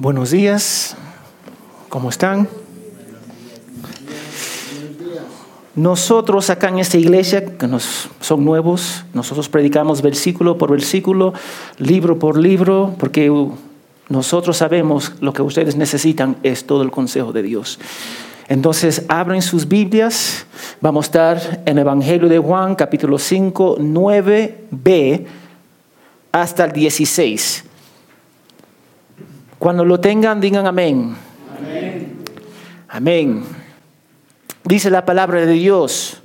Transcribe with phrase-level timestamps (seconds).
[0.00, 0.96] Buenos días,
[1.90, 2.48] ¿cómo están?
[5.74, 11.34] Nosotros acá en esta iglesia, que nos, son nuevos, nosotros predicamos versículo por versículo,
[11.76, 13.30] libro por libro, porque
[14.08, 17.78] nosotros sabemos lo que ustedes necesitan es todo el consejo de Dios.
[18.48, 20.46] Entonces, abren sus Biblias,
[20.80, 25.26] vamos a estar en el Evangelio de Juan, capítulo 5, 9b,
[26.32, 27.64] hasta el 16.
[29.60, 31.14] Cuando lo tengan, digan amén.
[31.58, 32.16] Amén.
[32.88, 33.44] Amén.
[34.64, 36.22] Dice la palabra de Dios.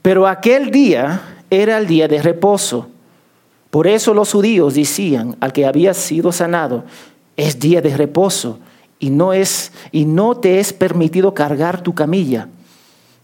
[0.00, 2.88] Pero aquel día era el día de reposo.
[3.68, 6.84] Por eso los judíos decían al que había sido sanado,
[7.36, 8.58] es día de reposo
[8.98, 12.48] y no es y no te es permitido cargar tu camilla.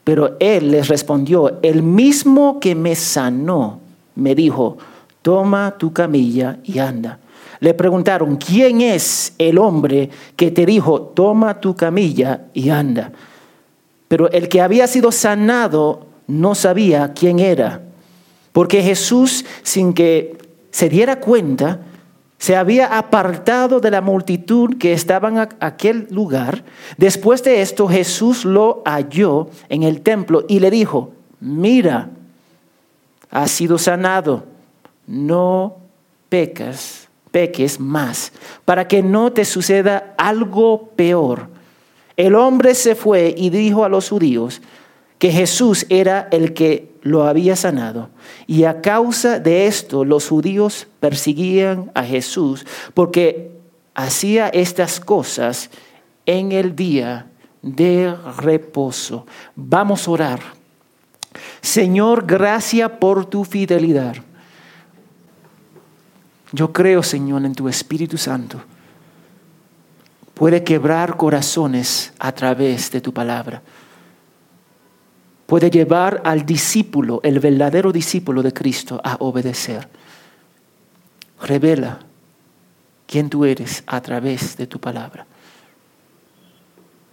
[0.04, 3.80] Pero él les respondió, el mismo que me sanó
[4.14, 4.76] me dijo,
[5.22, 7.18] toma tu camilla y anda.
[7.60, 13.12] Le preguntaron, ¿quién es el hombre que te dijo, toma tu camilla y anda?
[14.08, 17.82] Pero el que había sido sanado no sabía quién era,
[18.52, 20.38] porque Jesús, sin que
[20.70, 21.80] se diera cuenta,
[22.38, 26.64] se había apartado de la multitud que estaba en aquel lugar.
[26.98, 32.10] Después de esto, Jesús lo halló en el templo y le dijo, mira,
[33.30, 34.44] has sido sanado,
[35.06, 35.78] no
[36.28, 37.05] pecas
[37.36, 38.32] peques más,
[38.64, 41.48] para que no te suceda algo peor.
[42.16, 44.62] El hombre se fue y dijo a los judíos
[45.18, 48.08] que Jesús era el que lo había sanado.
[48.46, 52.64] Y a causa de esto los judíos persiguían a Jesús
[52.94, 53.50] porque
[53.94, 55.68] hacía estas cosas
[56.24, 57.26] en el día
[57.60, 59.26] de reposo.
[59.54, 60.40] Vamos a orar.
[61.60, 64.16] Señor, gracias por tu fidelidad.
[66.52, 68.62] Yo creo, Señor, en tu Espíritu Santo.
[70.34, 73.62] Puede quebrar corazones a través de tu palabra.
[75.46, 79.88] Puede llevar al discípulo, el verdadero discípulo de Cristo, a obedecer.
[81.40, 82.00] Revela
[83.06, 85.26] quién tú eres a través de tu palabra.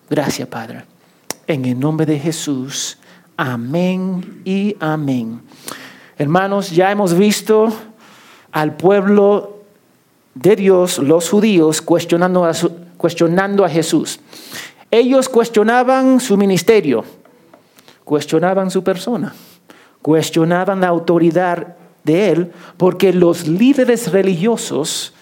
[0.09, 0.83] Gracias, Padre.
[1.47, 2.97] En el nombre de Jesús.
[3.37, 5.41] Amén y amén.
[6.17, 7.73] Hermanos, ya hemos visto
[8.53, 9.63] al pueblo
[10.35, 12.53] de Dios, los judíos, cuestionando a,
[12.97, 14.19] cuestionando a Jesús.
[14.89, 17.03] Ellos cuestionaban su ministerio,
[18.05, 19.33] cuestionaban su persona,
[20.01, 25.13] cuestionaban la autoridad de él, porque los líderes religiosos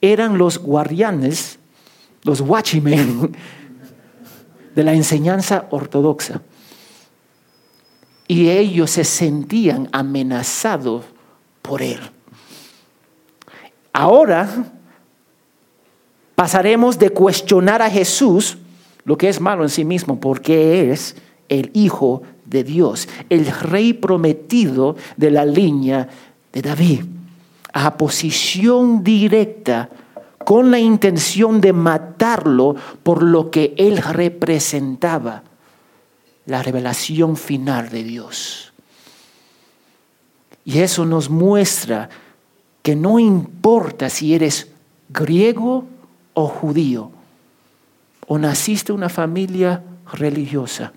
[0.00, 1.60] eran los guardianes,
[2.24, 3.36] los watchmen
[4.74, 6.42] de la enseñanza ortodoxa.
[8.26, 11.04] Y ellos se sentían amenazados
[11.62, 12.00] por él.
[13.94, 14.48] Ahora
[16.34, 18.58] pasaremos de cuestionar a Jesús,
[19.04, 21.14] lo que es malo en sí mismo, porque es
[21.48, 26.08] el Hijo de Dios, el Rey prometido de la línea
[26.52, 27.04] de David,
[27.72, 29.90] a posición directa
[30.44, 35.44] con la intención de matarlo por lo que él representaba,
[36.46, 38.72] la revelación final de Dios.
[40.64, 42.10] Y eso nos muestra
[42.84, 44.68] que no importa si eres
[45.08, 45.86] griego
[46.34, 47.10] o judío,
[48.26, 50.92] o naciste en una familia religiosa,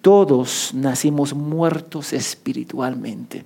[0.00, 3.44] todos nacimos muertos espiritualmente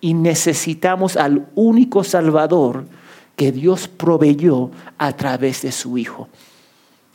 [0.00, 2.86] y necesitamos al único Salvador
[3.34, 6.28] que Dios proveyó a través de su Hijo.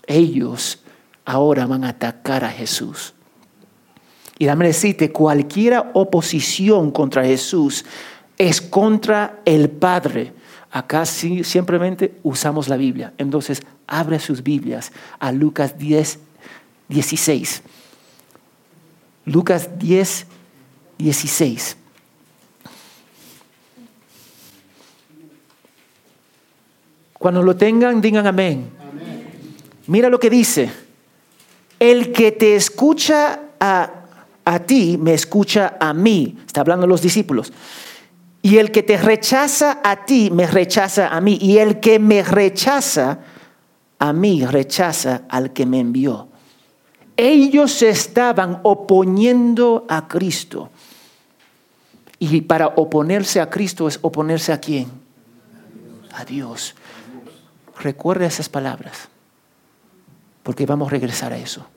[0.05, 0.81] Ellos
[1.23, 3.13] ahora van a atacar a Jesús.
[4.37, 7.85] Y dame decirte, cualquier oposición contra Jesús
[8.37, 10.33] es contra el Padre.
[10.71, 13.13] Acá sí, simplemente usamos la Biblia.
[13.17, 16.19] Entonces, abre sus Biblias a Lucas 10,
[16.89, 17.63] 16.
[19.25, 20.25] Lucas 10,
[20.97, 21.77] 16.
[27.13, 28.69] Cuando lo tengan, digan amén.
[28.79, 29.27] amén.
[29.87, 30.71] Mira lo que dice.
[31.79, 33.91] El que te escucha a,
[34.45, 36.37] a ti, me escucha a mí.
[36.45, 37.51] Está hablando los discípulos.
[38.47, 41.37] Y el que te rechaza a ti, me rechaza a mí.
[41.41, 43.19] Y el que me rechaza
[43.99, 46.29] a mí, rechaza al que me envió.
[47.17, 50.69] Ellos se estaban oponiendo a Cristo.
[52.19, 54.89] Y para oponerse a Cristo es oponerse a quién?
[56.13, 56.73] A Dios.
[57.81, 59.09] Recuerda esas palabras,
[60.43, 61.67] porque vamos a regresar a eso.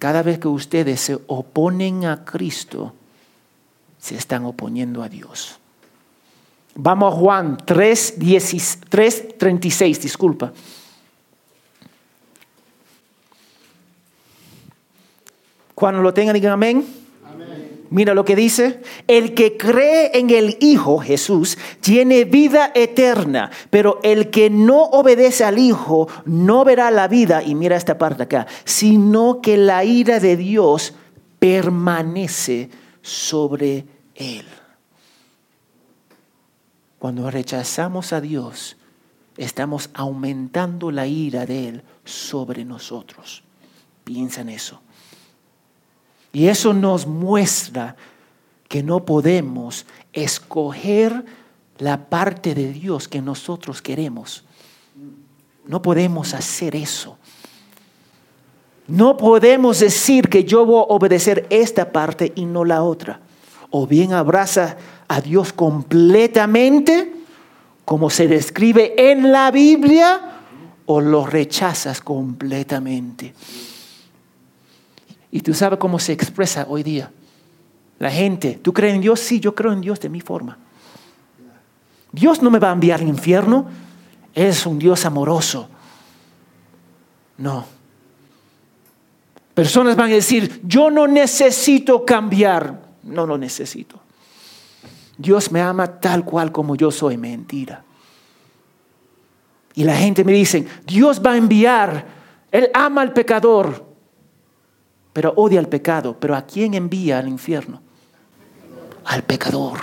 [0.00, 2.94] Cada vez que ustedes se oponen a Cristo,
[4.02, 5.60] se están oponiendo a Dios.
[6.74, 8.16] Vamos a Juan 3,
[9.38, 10.52] 36, disculpa.
[15.76, 16.84] Cuando lo tengan, digan amén.
[17.90, 18.80] Mira lo que dice.
[19.06, 25.44] El que cree en el Hijo Jesús tiene vida eterna, pero el que no obedece
[25.44, 30.18] al Hijo no verá la vida, y mira esta parte acá, sino que la ira
[30.18, 30.94] de Dios
[31.38, 34.46] permanece sobre él.
[36.98, 38.76] Cuando rechazamos a Dios,
[39.36, 43.42] estamos aumentando la ira de Él sobre nosotros.
[44.04, 44.80] Piensa en eso.
[46.32, 47.96] Y eso nos muestra
[48.68, 51.24] que no podemos escoger
[51.78, 54.44] la parte de Dios que nosotros queremos.
[55.66, 57.18] No podemos hacer eso.
[58.88, 63.20] No podemos decir que yo voy a obedecer esta parte y no la otra.
[63.70, 64.76] O bien abraza
[65.08, 67.12] a Dios completamente,
[67.84, 70.20] como se describe en la Biblia,
[70.86, 73.34] o lo rechazas completamente.
[75.30, 77.10] Y tú sabes cómo se expresa hoy día.
[77.98, 79.20] La gente, ¿tú crees en Dios?
[79.20, 80.58] Sí, yo creo en Dios de mi forma.
[82.10, 83.66] Dios no me va a enviar al infierno.
[84.34, 85.68] Es un Dios amoroso.
[87.38, 87.64] No.
[89.54, 92.80] Personas van a decir, yo no necesito cambiar.
[93.02, 94.00] No lo necesito.
[95.18, 97.16] Dios me ama tal cual como yo soy.
[97.16, 97.84] Mentira.
[99.74, 102.06] Y la gente me dice, Dios va a enviar,
[102.50, 103.86] Él ama al pecador,
[105.12, 106.16] pero odia al pecado.
[106.18, 107.80] Pero ¿a quién envía al infierno?
[109.04, 109.78] Al pecador.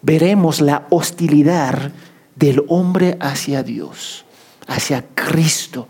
[0.00, 1.92] Veremos la hostilidad
[2.34, 4.24] del hombre hacia Dios,
[4.66, 5.88] hacia Cristo.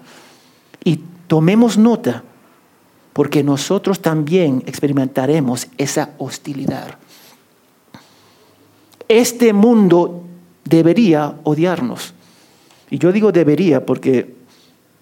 [0.89, 2.23] Y tomemos nota
[3.13, 6.97] porque nosotros también experimentaremos esa hostilidad.
[9.07, 10.23] Este mundo
[10.65, 12.15] debería odiarnos.
[12.89, 14.35] Y yo digo debería porque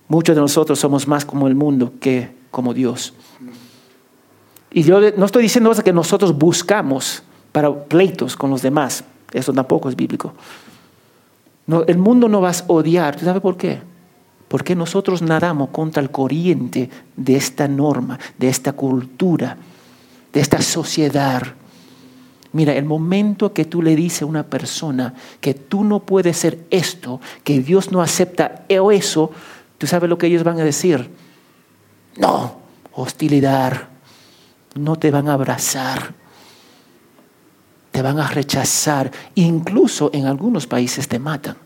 [0.09, 3.15] muchos de nosotros somos más como el mundo que como Dios.
[4.73, 7.23] Y yo no estoy diciendo que nosotros buscamos
[7.53, 9.05] para pleitos con los demás.
[9.33, 10.35] Eso tampoco es bíblico.
[11.87, 13.21] El mundo no vas a odiar.
[13.21, 13.95] ¿Sabe por qué?
[14.49, 19.57] Porque nosotros nadamos contra el corriente de esta norma, de esta cultura,
[20.33, 21.43] de esta sociedad.
[22.53, 26.65] Mira, el momento que tú le dices a una persona que tú no puedes ser
[26.71, 29.31] esto, que Dios no acepta eso,
[29.79, 31.11] tú sabes lo que ellos van a decir.
[32.17, 32.57] No,
[32.93, 33.89] hostilidad.
[34.75, 36.15] No te van a abrazar.
[37.91, 39.11] Te van a rechazar.
[39.35, 41.57] Incluso en algunos países te matan.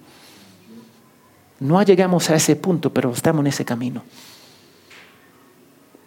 [1.61, 4.03] No llegamos a ese punto, pero estamos en ese camino.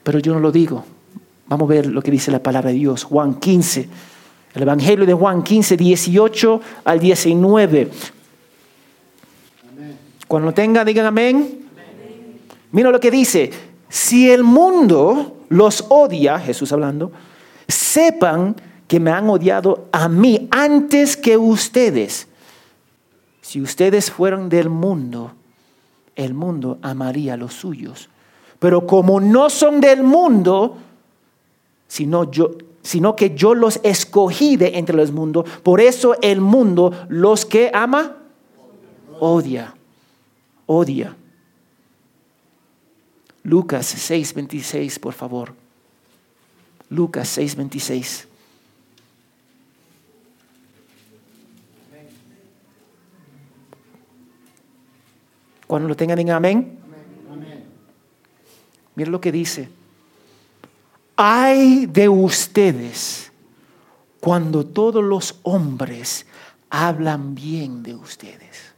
[0.04, 0.84] Pero yo no lo digo.
[1.48, 3.04] Vamos a ver lo que dice la palabra de Dios.
[3.04, 3.88] Juan 15.
[4.56, 7.92] El Evangelio de Juan 15, 18 al 19.
[10.28, 11.68] Cuando lo tenga, digan amén.
[12.72, 13.52] Mira lo que dice.
[13.90, 17.12] Si el mundo los odia, Jesús hablando,
[17.68, 18.56] sepan
[18.88, 22.28] que me han odiado a mí antes que ustedes.
[23.42, 25.34] Si ustedes fueran del mundo,
[26.16, 28.10] el mundo amaría a los suyos.
[28.60, 30.78] Pero como no son del mundo,
[31.88, 32.52] sino, yo,
[32.82, 37.72] sino que yo los escogí de entre los mundos, por eso el mundo los que
[37.74, 38.18] ama,
[39.20, 39.76] odia,
[40.66, 41.16] odia.
[43.44, 45.54] Lucas 6:26, por favor.
[46.90, 48.28] Lucas 6:26.
[55.74, 56.78] Cuando lo tengan, en amén.
[57.32, 57.64] amén.
[58.94, 59.70] Mira lo que dice.
[61.16, 63.32] Ay de ustedes
[64.20, 66.28] cuando todos los hombres
[66.70, 68.76] hablan bien de ustedes.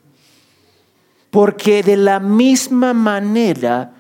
[1.32, 3.92] Porque de la misma manera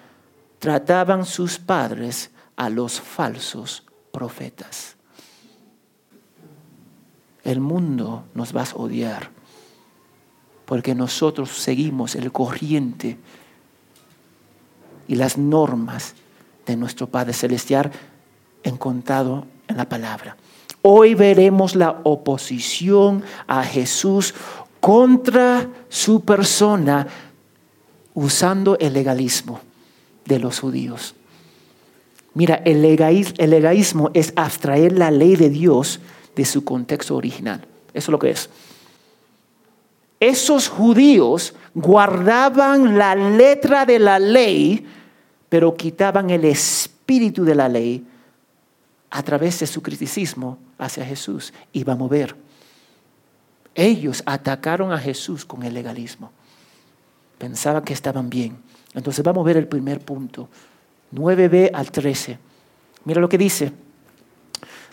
[0.60, 3.84] trataban sus padres a los falsos
[4.14, 4.96] profetas.
[7.44, 9.35] El mundo nos va a odiar
[10.66, 13.18] porque nosotros seguimos el corriente
[15.08, 16.16] y las normas
[16.66, 17.92] de nuestro Padre Celestial
[18.64, 20.36] encontrado en la palabra.
[20.82, 24.34] Hoy veremos la oposición a Jesús
[24.80, 27.08] contra su persona
[28.14, 29.60] usando el legalismo
[30.26, 31.16] de los judíos.
[32.34, 36.00] Mira, el legalismo es abstraer la ley de Dios
[36.36, 37.62] de su contexto original.
[37.94, 38.50] Eso es lo que es
[40.20, 44.86] esos judíos guardaban la letra de la ley,
[45.50, 48.06] pero quitaban el espíritu de la ley
[49.10, 52.36] a través de su criticismo hacia Jesús iba a mover.
[53.74, 56.32] Ellos atacaron a Jesús con el legalismo.
[57.38, 58.58] Pensaban que estaban bien.
[58.94, 60.48] Entonces vamos a ver el primer punto.
[61.14, 62.40] 9b al 13.
[63.04, 63.72] Mira lo que dice.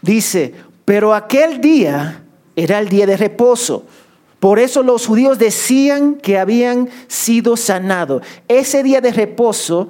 [0.03, 0.53] Dice,
[0.85, 2.25] pero aquel día
[2.57, 3.87] era el día de reposo.
[4.43, 8.25] Por eso los judíos decían que habían sido sanados.
[8.49, 9.89] Ese día de reposo,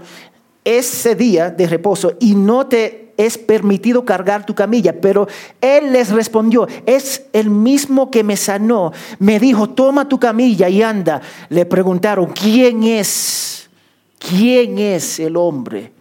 [0.62, 5.00] ese día de reposo, y no te es permitido cargar tu camilla.
[5.00, 5.26] Pero
[5.58, 8.92] él les respondió, es el mismo que me sanó.
[9.18, 11.22] Me dijo, toma tu camilla y anda.
[11.48, 13.70] Le preguntaron, ¿quién es?
[14.18, 15.92] ¿Quién es el hombre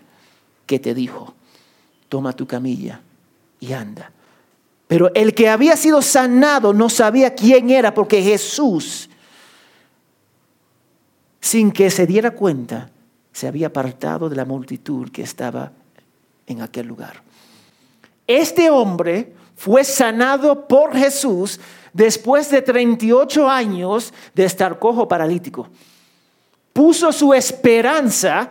[0.66, 1.34] que te dijo,
[2.10, 3.00] toma tu camilla
[3.62, 4.12] y anda?
[4.92, 9.10] Pero el que había sido sanado no sabía quién era porque Jesús,
[11.40, 12.90] sin que se diera cuenta,
[13.32, 15.72] se había apartado de la multitud que estaba
[16.46, 17.24] en aquel lugar.
[18.28, 21.62] Este hombre fue sanado por Jesús
[21.94, 25.70] después de 38 años de estar cojo paralítico.
[26.74, 28.50] Puso su esperanza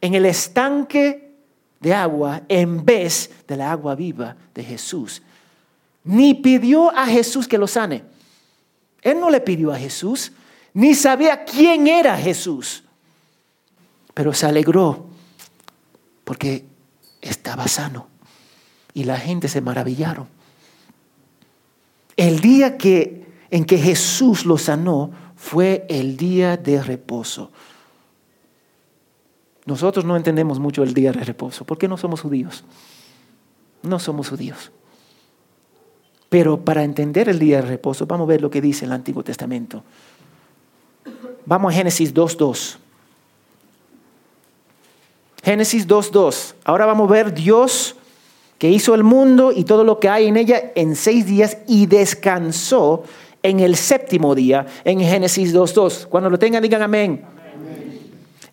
[0.00, 1.34] en el estanque
[1.80, 5.20] de agua en vez de la agua viva de Jesús
[6.04, 8.04] ni pidió a Jesús que lo sane.
[9.02, 10.32] Él no le pidió a Jesús,
[10.74, 12.84] ni sabía quién era Jesús.
[14.14, 15.06] Pero se alegró
[16.24, 16.64] porque
[17.20, 18.08] estaba sano.
[18.94, 20.28] Y la gente se maravillaron.
[22.16, 27.50] El día que, en que Jesús lo sanó fue el día de reposo.
[29.64, 31.64] Nosotros no entendemos mucho el día de reposo.
[31.64, 32.64] ¿Por qué no somos judíos?
[33.82, 34.72] No somos judíos.
[36.32, 39.22] Pero para entender el día de reposo, vamos a ver lo que dice el Antiguo
[39.22, 39.82] Testamento.
[41.44, 42.78] Vamos a Génesis 2.2.
[45.42, 46.54] Génesis 2.2.
[46.64, 47.96] Ahora vamos a ver Dios
[48.56, 51.84] que hizo el mundo y todo lo que hay en ella en seis días y
[51.84, 53.04] descansó
[53.42, 56.06] en el séptimo día en Génesis 2.2.
[56.06, 57.26] Cuando lo tengan, digan amén.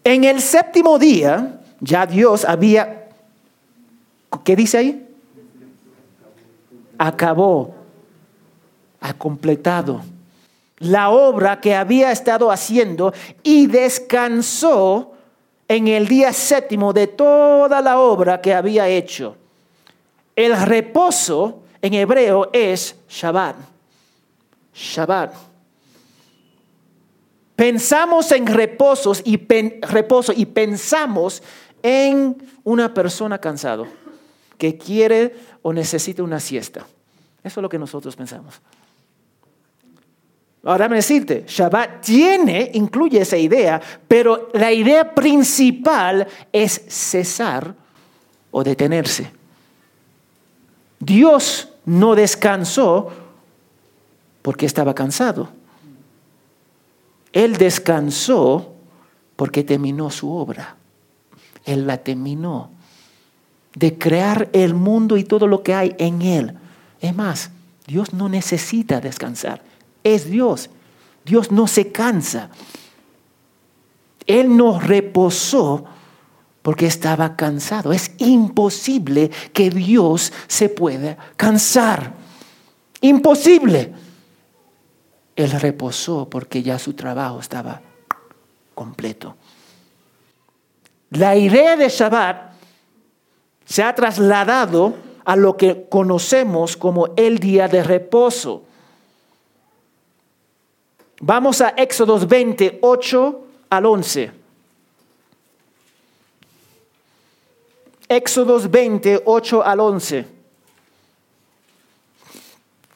[0.03, 3.07] En el séptimo día ya Dios había,
[4.43, 5.08] ¿qué dice ahí?
[6.99, 7.73] Acabó,
[8.99, 10.01] ha completado
[10.79, 15.13] la obra que había estado haciendo y descansó
[15.67, 19.35] en el día séptimo de toda la obra que había hecho.
[20.35, 23.55] El reposo en hebreo es Shabbat.
[24.73, 25.33] Shabbat.
[27.55, 29.37] Pensamos en reposos y
[29.81, 31.43] reposo y pensamos
[31.81, 33.85] en una persona cansado
[34.59, 36.85] que quiere o necesita una siesta.
[37.43, 38.61] Eso es lo que nosotros pensamos.
[40.63, 47.73] Ahora me decirte, Shabbat tiene, incluye esa idea, pero la idea principal es cesar
[48.51, 49.31] o detenerse.
[50.99, 53.09] Dios no descansó
[54.41, 55.47] porque estaba cansado.
[57.31, 58.73] Él descansó
[59.37, 60.75] porque terminó su obra.
[61.63, 62.71] Él la terminó
[63.79, 66.53] de crear el mundo y todo lo que hay en él.
[66.99, 67.49] Es más,
[67.87, 69.61] Dios no necesita descansar.
[70.03, 70.69] Es Dios.
[71.23, 72.49] Dios no se cansa.
[74.27, 75.85] Él no reposó
[76.61, 77.93] porque estaba cansado.
[77.93, 82.15] Es imposible que Dios se pueda cansar.
[82.99, 83.93] Imposible.
[85.37, 87.81] Él reposó porque ya su trabajo estaba
[88.75, 89.37] completo.
[91.11, 92.48] La idea de Shabbat
[93.69, 98.63] se ha trasladado a lo que conocemos como el día de reposo.
[101.21, 104.31] Vamos a Éxodos 28 al 11.
[108.07, 110.25] Éxodos 28 al 11.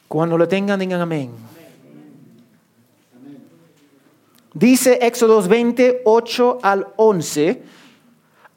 [0.07, 1.31] Cuando lo tengan, digan amén.
[4.55, 7.82] Dice Éxodos 28 al 11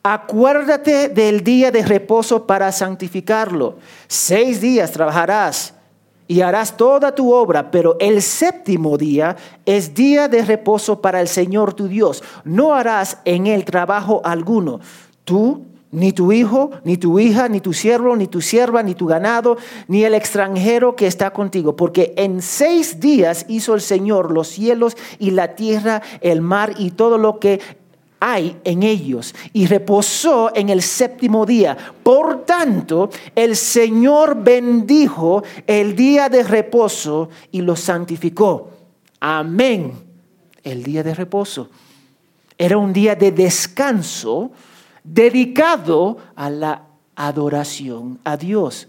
[0.09, 3.79] Acuérdate del día de reposo para santificarlo.
[4.07, 5.75] Seis días trabajarás
[6.29, 9.35] y harás toda tu obra, pero el séptimo día
[9.65, 12.23] es día de reposo para el Señor tu Dios.
[12.45, 14.79] No harás en él trabajo alguno.
[15.25, 19.07] Tú, ni tu hijo, ni tu hija, ni tu siervo, ni tu sierva, ni tu
[19.07, 19.57] ganado,
[19.89, 21.75] ni el extranjero que está contigo.
[21.75, 26.93] Porque en seis días hizo el Señor los cielos y la tierra, el mar y
[26.93, 27.59] todo lo que
[28.21, 31.77] hay en ellos y reposó en el séptimo día.
[32.03, 38.71] Por tanto, el Señor bendijo el día de reposo y lo santificó.
[39.21, 39.93] Amén.
[40.63, 41.69] El día de reposo.
[42.59, 44.51] Era un día de descanso
[45.05, 46.83] dedicado a la
[47.15, 48.89] adoración a Dios.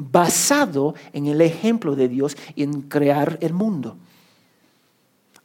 [0.00, 3.96] basado en el ejemplo de Dios y en crear el mundo.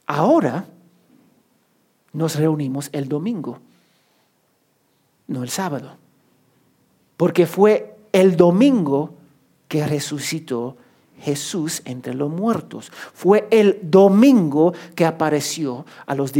[0.06, 0.64] Ahora
[2.14, 3.58] nos reunimos el domingo,
[5.26, 5.96] no el sábado,
[7.16, 9.14] porque fue el domingo
[9.68, 10.76] que resucitó
[11.20, 12.90] Jesús entre los muertos.
[13.12, 16.32] Fue el domingo que apareció a los,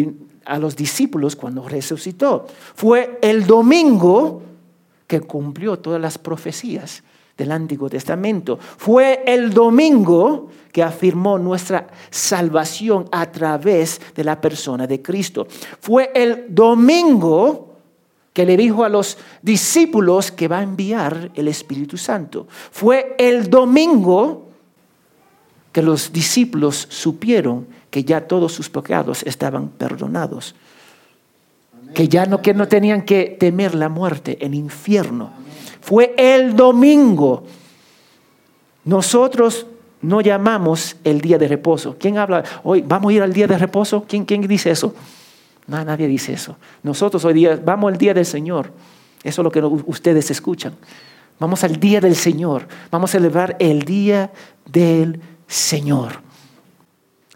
[0.44, 2.46] a los discípulos cuando resucitó.
[2.74, 4.42] Fue el domingo
[5.06, 7.02] que cumplió todas las profecías
[7.36, 8.58] del Antiguo Testamento.
[8.58, 15.46] Fue el domingo que afirmó nuestra salvación a través de la persona de Cristo.
[15.80, 17.74] Fue el domingo
[18.32, 22.48] que le dijo a los discípulos que va a enviar el Espíritu Santo.
[22.72, 24.48] Fue el domingo
[25.70, 30.56] que los discípulos supieron que ya todos sus pecados estaban perdonados.
[31.94, 35.30] Que ya no, que no tenían que temer la muerte, el infierno.
[35.84, 37.44] Fue el domingo.
[38.86, 39.66] Nosotros
[40.00, 41.96] no llamamos el día de reposo.
[42.00, 42.42] ¿Quién habla?
[42.62, 44.06] Hoy vamos a ir al día de reposo.
[44.08, 44.94] ¿Quién, quién dice eso?
[45.66, 46.56] No, nadie dice eso.
[46.82, 48.72] Nosotros hoy día vamos al día del Señor.
[49.22, 50.74] Eso es lo que ustedes escuchan.
[51.38, 52.66] Vamos al día del Señor.
[52.90, 54.32] Vamos a celebrar el día
[54.64, 56.12] del Señor.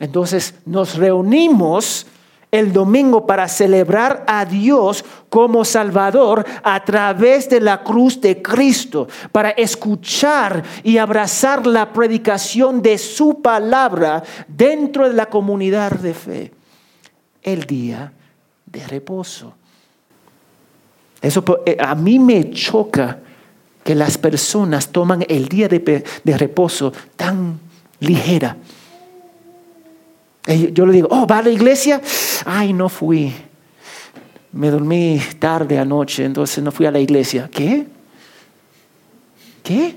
[0.00, 2.06] Entonces nos reunimos
[2.50, 9.08] el domingo para celebrar a Dios como Salvador a través de la cruz de Cristo,
[9.32, 16.52] para escuchar y abrazar la predicación de su palabra dentro de la comunidad de fe.
[17.42, 18.12] El día
[18.66, 19.54] de reposo.
[21.20, 23.18] Eso eh, a mí me choca
[23.82, 27.58] que las personas toman el día de, de reposo tan
[28.00, 28.56] ligera.
[30.48, 32.00] Yo le digo, oh, ¿va a la iglesia?
[32.46, 33.34] Ay, no fui.
[34.52, 37.50] Me dormí tarde anoche, entonces no fui a la iglesia.
[37.52, 37.86] ¿Qué?
[39.62, 39.96] ¿Qué?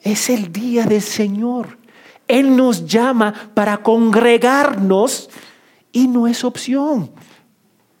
[0.00, 1.76] Es el día del Señor.
[2.26, 5.28] Él nos llama para congregarnos
[5.92, 7.10] y no es opción.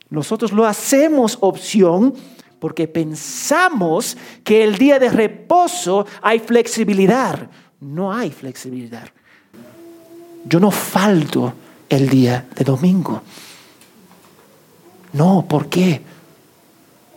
[0.08, 2.14] Nosotros lo hacemos opción
[2.58, 7.50] porque pensamos que el día de reposo hay flexibilidad.
[7.78, 9.08] No hay flexibilidad.
[10.48, 11.52] Yo no falto
[11.88, 13.22] el día de domingo.
[15.12, 16.00] No, ¿por qué?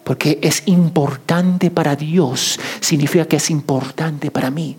[0.04, 4.78] Porque es importante para Dios, significa que es importante para mí.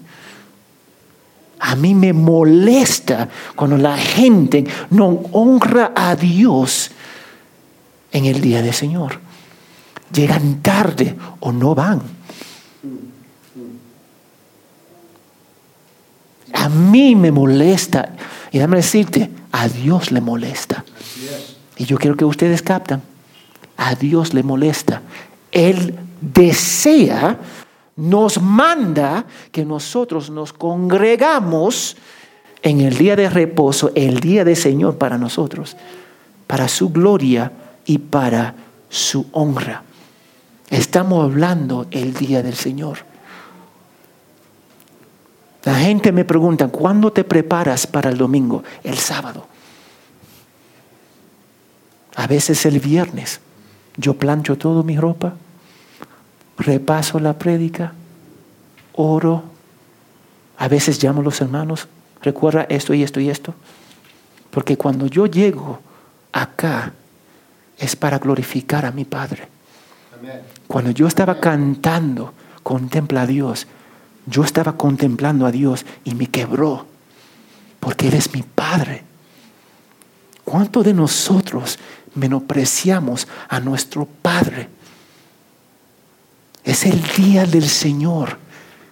[1.60, 6.90] A mí me molesta cuando la gente no honra a Dios
[8.10, 9.20] en el día del Señor.
[10.12, 12.02] Llegan tarde o no van.
[16.52, 18.12] A mí me molesta.
[18.52, 20.84] Y déjame decirte, a Dios le molesta.
[21.78, 23.02] Y yo quiero que ustedes captan.
[23.78, 25.00] A Dios le molesta.
[25.50, 27.38] Él desea,
[27.96, 31.96] nos manda que nosotros nos congregamos
[32.62, 35.76] en el día de reposo, el día del Señor para nosotros,
[36.46, 37.50] para su gloria
[37.86, 38.54] y para
[38.88, 39.82] su honra.
[40.68, 43.11] Estamos hablando el día del Señor.
[45.64, 48.64] La gente me pregunta, ¿cuándo te preparas para el domingo?
[48.82, 49.46] El sábado.
[52.16, 53.40] A veces el viernes.
[53.96, 55.34] Yo plancho toda mi ropa,
[56.58, 57.92] repaso la prédica,
[58.94, 59.44] oro.
[60.58, 61.88] A veces llamo a los hermanos,
[62.22, 63.54] recuerda esto y esto y esto.
[64.50, 65.80] Porque cuando yo llego
[66.32, 66.92] acá
[67.78, 69.48] es para glorificar a mi Padre.
[70.66, 73.66] Cuando yo estaba cantando, contempla a Dios,
[74.26, 76.86] yo estaba contemplando a Dios y me quebró,
[77.80, 79.04] porque Él es mi Padre.
[80.44, 81.78] ¿Cuánto de nosotros
[82.14, 84.68] menospreciamos a nuestro Padre?
[86.64, 88.38] Es el día del Señor.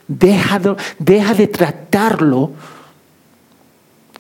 [0.09, 2.53] Deja de, deja de tratarlo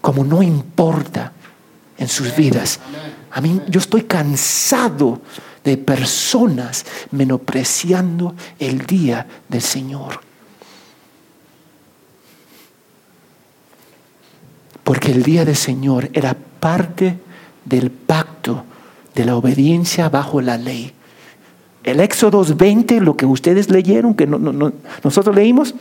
[0.00, 1.32] como no importa
[1.98, 2.78] en sus vidas.
[3.32, 5.20] A mí yo estoy cansado
[5.64, 10.29] de personas menospreciando el día del Señor.
[14.90, 17.16] Porque el día del Señor era parte
[17.64, 18.64] del pacto
[19.14, 20.92] de la obediencia bajo la ley.
[21.84, 25.76] El Éxodo 20, lo que ustedes leyeron, que nosotros leímos,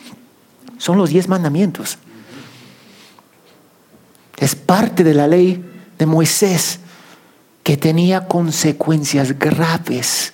[0.78, 1.98] son los diez mandamientos.
[4.38, 5.66] Es parte de la ley
[5.98, 6.80] de Moisés
[7.64, 10.34] que tenía consecuencias graves.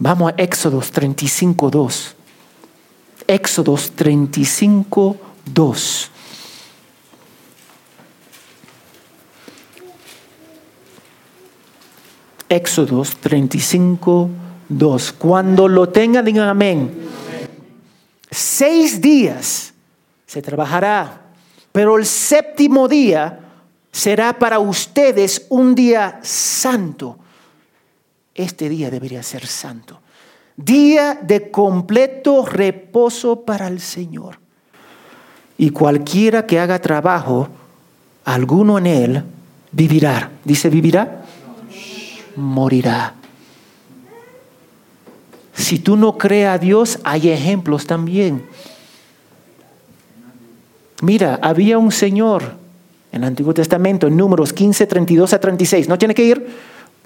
[0.00, 2.16] Vamos a Éxodos 35, 2.
[3.28, 5.16] Éxodos 35,
[5.54, 6.08] 2.
[12.52, 14.28] Éxodos 35,
[14.68, 15.12] 2.
[15.14, 17.08] Cuando lo tengan, digan amén.
[18.30, 19.72] seis días
[20.26, 21.22] se trabajará,
[21.72, 23.40] pero el séptimo día
[23.90, 27.18] será para ustedes un día santo.
[28.34, 30.00] Este día debería ser santo.
[30.54, 34.38] Día de completo reposo para el Señor.
[35.56, 37.48] Y cualquiera que haga trabajo,
[38.26, 39.24] alguno en él
[39.70, 40.30] vivirá.
[40.44, 41.21] Dice, vivirá,
[42.36, 43.14] morirá.
[45.54, 48.46] Si tú no crees a Dios, hay ejemplos también.
[51.02, 52.54] Mira, había un señor
[53.10, 55.88] en el Antiguo Testamento, en números 15, 32 a 36.
[55.88, 56.46] No tiene que ir.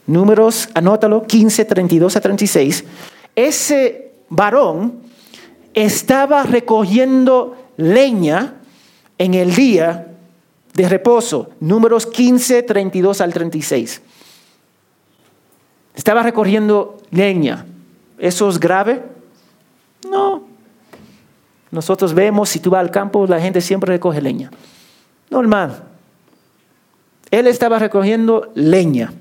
[0.06, 2.84] Números, anótalo, 15, 32 a 36.
[3.34, 5.00] Ese varón
[5.74, 8.54] estaba recogiendo leña
[9.18, 10.06] en el día
[10.74, 11.50] de reposo.
[11.58, 14.02] Números 15, 32 al 36.
[15.96, 17.64] Estaba recogiendo leña.
[18.18, 19.02] ¿Eso es grave?
[20.08, 20.44] No.
[21.70, 24.50] Nosotros vemos, si tú vas al campo, la gente siempre recoge leña.
[25.30, 25.82] Normal.
[27.30, 29.12] Él estaba recogiendo leña.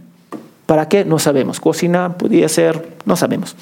[0.65, 1.05] ¿Para qué?
[1.05, 1.59] No sabemos.
[1.59, 3.55] Cocina podía ser, no sabemos.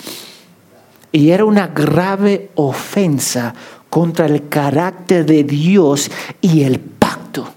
[1.11, 3.53] Y era una grave ofensa
[3.91, 6.09] contra el carácter de Dios
[6.41, 7.47] y el pacto.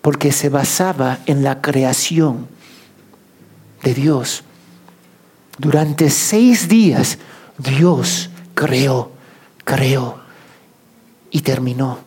[0.00, 2.53] Porque se basaba en la creación
[3.84, 4.42] de Dios.
[5.58, 7.18] Durante seis días
[7.58, 9.12] Dios creó,
[9.62, 10.18] creó
[11.30, 11.98] y terminó.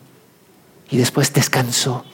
[0.90, 2.04] Y después descansó.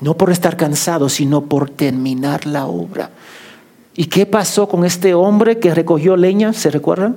[0.00, 3.10] No por estar cansado, sino por terminar la obra.
[3.94, 6.52] ¿Y qué pasó con este hombre que recogió leña?
[6.52, 7.16] ¿Se recuerdan?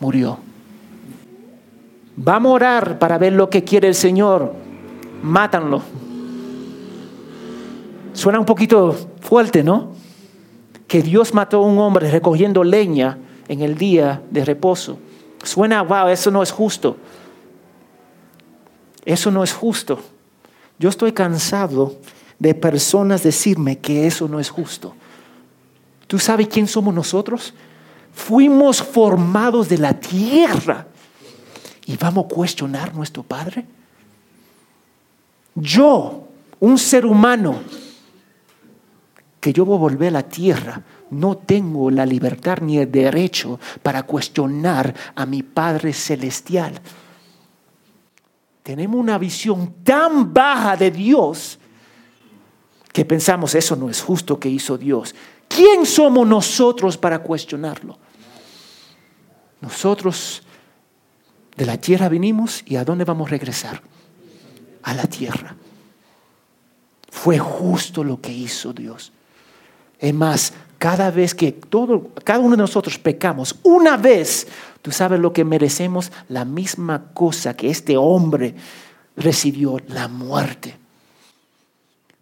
[0.00, 0.38] Murió.
[2.16, 4.54] Vamos a orar para ver lo que quiere el Señor.
[5.22, 5.82] Mátanlo.
[8.18, 9.92] Suena un poquito fuerte, ¿no?
[10.88, 14.98] Que Dios mató a un hombre recogiendo leña en el día de reposo.
[15.44, 16.96] Suena, wow, eso no es justo.
[19.04, 20.00] Eso no es justo.
[20.80, 21.94] Yo estoy cansado
[22.40, 24.96] de personas decirme que eso no es justo.
[26.08, 27.54] ¿Tú sabes quién somos nosotros?
[28.12, 30.88] Fuimos formados de la tierra
[31.86, 33.64] y vamos a cuestionar a nuestro Padre.
[35.54, 36.26] Yo,
[36.58, 37.60] un ser humano,
[39.48, 43.58] que yo voy a volver a la tierra, no tengo la libertad ni el derecho
[43.82, 46.80] para cuestionar a mi Padre Celestial
[48.68, 51.58] tenemos una visión tan baja de Dios
[52.92, 55.14] que pensamos eso no es justo que hizo Dios.
[55.48, 57.98] ¿Quién somos nosotros para cuestionarlo?
[59.62, 60.42] Nosotros
[61.56, 63.80] de la tierra vinimos y a dónde vamos a regresar?
[64.82, 65.56] A la tierra.
[67.10, 69.12] Fue justo lo que hizo Dios.
[69.98, 74.46] Es más, cada vez que todo, cada uno de nosotros pecamos, una vez,
[74.80, 78.54] tú sabes lo que merecemos, la misma cosa que este hombre
[79.16, 80.76] recibió, la muerte.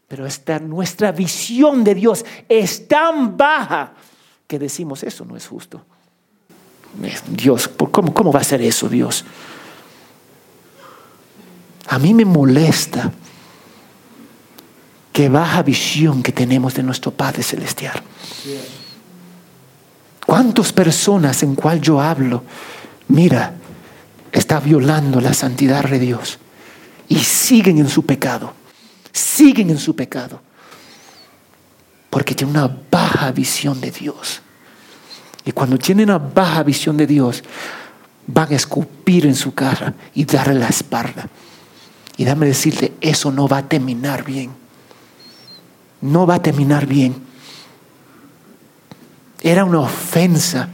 [0.09, 3.93] Pero esta, nuestra visión de Dios es tan baja
[4.47, 5.83] que decimos, eso no es justo.
[7.29, 9.25] Dios, ¿cómo, cómo va a ser eso, Dios?
[11.89, 13.13] A mí me molesta
[15.17, 18.03] qué baja visión que tenemos de nuestro Padre Celestial.
[20.27, 22.43] ¿Cuántas personas en cual yo hablo,
[23.09, 23.55] mira,
[24.31, 26.39] está violando la santidad de Dios
[27.09, 28.53] y siguen en su pecado,
[29.11, 30.43] siguen en su pecado,
[32.11, 34.43] porque tienen una baja visión de Dios.
[35.47, 37.43] Y cuando tienen una baja visión de Dios,
[38.27, 41.27] van a escupir en su cara y darle la espalda.
[42.19, 44.66] Y dame decirte, eso no va a terminar bien
[46.07, 47.15] no va a terminar bien.
[49.43, 50.69] Era una ofensa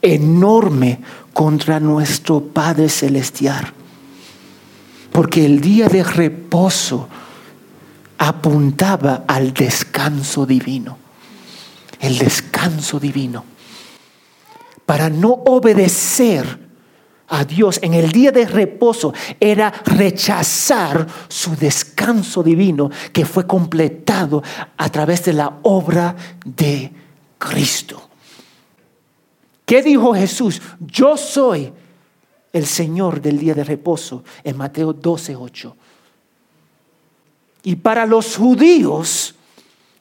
[0.00, 1.00] enorme
[1.32, 3.72] contra nuestro Padre Celestial.
[5.10, 7.08] Porque el día de reposo
[8.18, 10.98] apuntaba al descanso divino.
[12.00, 13.44] El descanso divino.
[14.86, 16.63] Para no obedecer
[17.28, 24.42] a Dios en el día de reposo era rechazar su descanso divino que fue completado
[24.76, 26.92] a través de la obra de
[27.38, 28.08] Cristo.
[29.64, 30.60] ¿Qué dijo Jesús?
[30.80, 31.72] Yo soy
[32.52, 35.76] el Señor del día de reposo en Mateo 12, 8.
[37.64, 39.34] Y para los judíos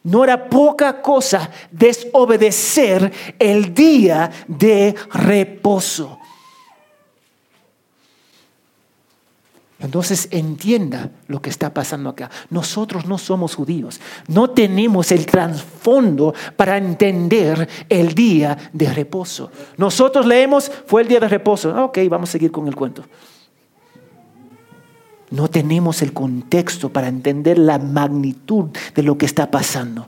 [0.03, 6.19] no era poca cosa desobedecer el día de reposo.
[9.83, 12.31] Entonces entienda lo que está pasando acá.
[12.49, 13.99] Nosotros no somos judíos.
[14.27, 19.51] No tenemos el trasfondo para entender el día de reposo.
[19.75, 21.75] Nosotros leemos, fue el día de reposo.
[21.83, 23.03] Ok, vamos a seguir con el cuento.
[25.31, 30.07] No tenemos el contexto para entender la magnitud de lo que está pasando.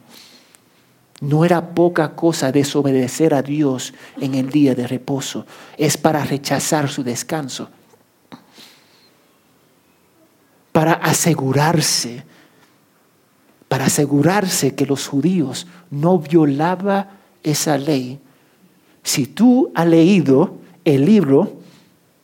[1.19, 5.45] No era poca cosa desobedecer a Dios en el día de reposo.
[5.77, 7.69] Es para rechazar su descanso
[10.75, 12.25] para asegurarse,
[13.69, 17.11] para asegurarse que los judíos no violaba
[17.43, 18.19] esa ley.
[19.01, 21.53] Si tú has leído el libro,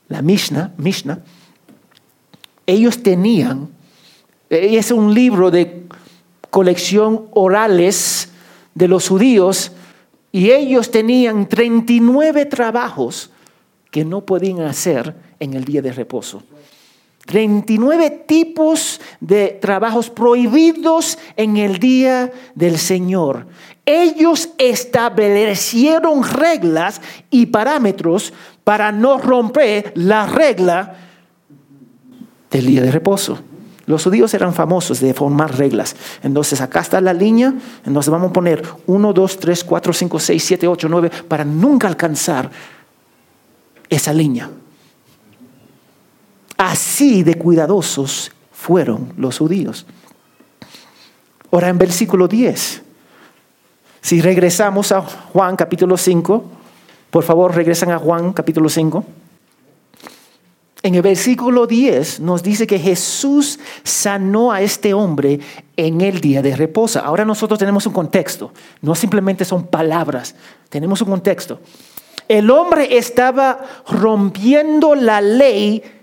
[0.10, 1.24] la Mishnah, Mishnah,
[2.68, 3.70] ellos tenían,
[4.50, 5.86] es un libro de
[6.50, 8.32] colección orales
[8.76, 9.72] de los judíos,
[10.34, 13.30] y ellos tenían 39 trabajos
[13.92, 16.44] que no podían hacer en el día de reposo.
[17.26, 23.48] 39 tipos de trabajos prohibidos en el día del Señor.
[23.86, 30.96] Ellos establecieron reglas y parámetros para no romper la regla
[32.50, 33.40] del día de reposo.
[33.88, 35.96] Los judíos eran famosos de formar reglas.
[36.24, 37.54] Entonces acá está la línea.
[37.86, 41.88] Entonces vamos a poner 1, 2, 3, 4, 5, 6, 7, 8, 9 para nunca
[41.88, 42.50] alcanzar
[43.90, 44.50] esa línea.
[46.62, 49.88] Así de cuidadosos fueron los judíos.
[51.52, 52.84] Ahora en versículo 10,
[54.00, 56.44] si regresamos a Juan capítulo 5,
[57.10, 59.04] por favor regresan a Juan capítulo 5.
[60.84, 65.40] En el versículo 10 nos dice que Jesús sanó a este hombre
[65.76, 67.00] en el día de reposo.
[67.00, 70.36] Ahora nosotros tenemos un contexto, no simplemente son palabras,
[70.70, 71.60] tenemos un contexto.
[72.28, 76.01] El hombre estaba rompiendo la ley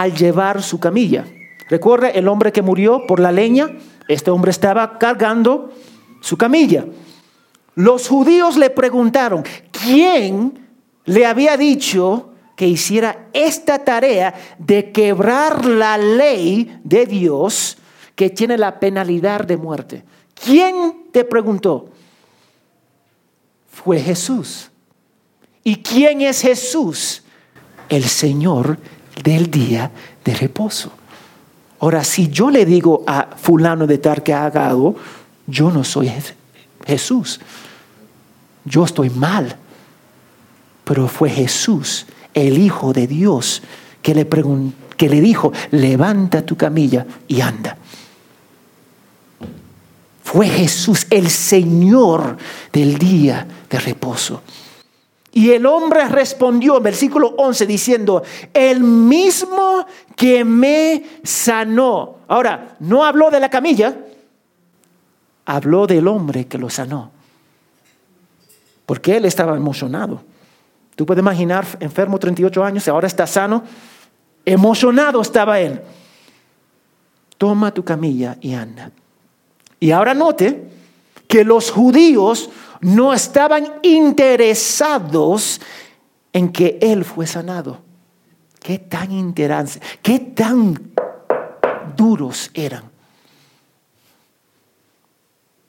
[0.00, 1.26] al llevar su camilla.
[1.68, 3.76] Recuerda el hombre que murió por la leña,
[4.08, 5.70] este hombre estaba cargando
[6.22, 6.86] su camilla.
[7.74, 10.68] Los judíos le preguntaron, ¿quién
[11.04, 17.76] le había dicho que hiciera esta tarea de quebrar la ley de Dios
[18.14, 20.04] que tiene la penalidad de muerte?
[20.32, 21.90] ¿Quién te preguntó?
[23.70, 24.70] Fue Jesús.
[25.62, 27.22] ¿Y quién es Jesús?
[27.90, 28.78] El Señor
[29.22, 29.90] del día
[30.24, 30.92] de reposo.
[31.80, 34.96] Ahora, si yo le digo a fulano de tal que haga algo,
[35.46, 36.12] yo no soy
[36.86, 37.40] Jesús.
[38.64, 39.56] Yo estoy mal.
[40.84, 43.62] Pero fue Jesús, el Hijo de Dios,
[44.02, 44.28] que le,
[44.96, 47.76] que le dijo, levanta tu camilla y anda.
[50.22, 52.36] Fue Jesús, el Señor
[52.72, 54.42] del día de reposo.
[55.32, 62.16] Y el hombre respondió en versículo 11 diciendo, el mismo que me sanó.
[62.26, 63.96] Ahora, no habló de la camilla,
[65.44, 67.12] habló del hombre que lo sanó.
[68.86, 70.22] Porque él estaba emocionado.
[70.96, 73.62] Tú puedes imaginar, enfermo 38 años, y ahora está sano.
[74.44, 75.80] Emocionado estaba él.
[77.38, 78.90] Toma tu camilla y anda.
[79.78, 80.70] Y ahora note
[81.28, 85.60] que los judíos no estaban interesados
[86.32, 87.78] en que él fue sanado.
[88.60, 90.92] Qué tan interesante, qué tan
[91.96, 92.84] duros eran.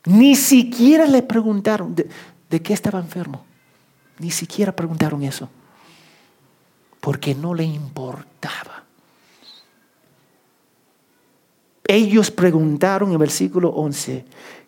[0.05, 2.09] Ni siquiera le preguntaron de,
[2.49, 3.45] de qué estaba enfermo.
[4.19, 5.49] Ni siquiera preguntaron eso.
[6.99, 8.83] Porque no le importaba.
[11.87, 14.25] Ellos preguntaron en versículo 11,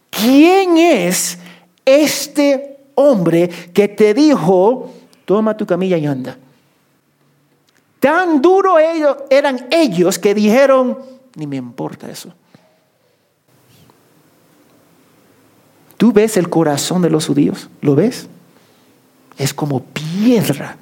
[0.09, 1.37] ¿quién es
[1.85, 4.91] este hombre que te dijo,
[5.25, 6.37] toma tu camilla y anda.
[7.99, 10.97] Tan duro ellos, eran ellos que dijeron,
[11.35, 12.33] ni me importa eso.
[15.97, 17.69] ¿Tú ves el corazón de los judíos?
[17.81, 18.27] ¿Lo ves?
[19.37, 20.75] Es como piedra,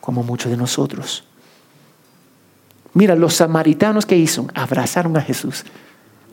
[0.00, 1.24] como muchos de nosotros.
[2.92, 5.64] Mira, los samaritanos que hizo, abrazaron a Jesús,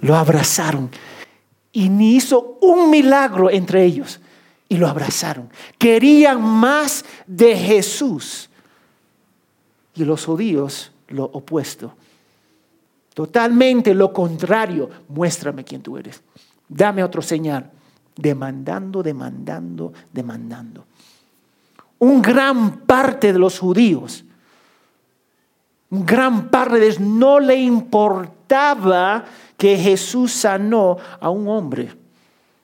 [0.02, 0.90] lo abrazaron
[1.74, 4.22] y ni hizo un milagro entre ellos.
[4.70, 5.50] Y lo abrazaron.
[5.78, 8.50] Querían más de Jesús.
[9.96, 11.94] Y los judíos lo opuesto.
[13.14, 14.90] Totalmente lo contrario.
[15.10, 16.22] Muéstrame quién tú eres.
[16.70, 17.70] Dame otro señal.
[18.16, 20.86] Demandando, demandando, demandando.
[22.00, 24.26] Un gran parte de los judíos,
[25.90, 29.26] un gran parte de ellos no le importaba
[29.64, 31.90] que Jesús sanó a un hombre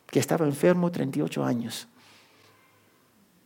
[0.05, 1.87] que estaba enfermo 38 años.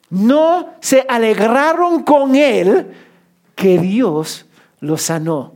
[0.10, 2.88] No se alegraron con él
[3.54, 4.48] que Dios
[4.80, 5.54] lo sanó.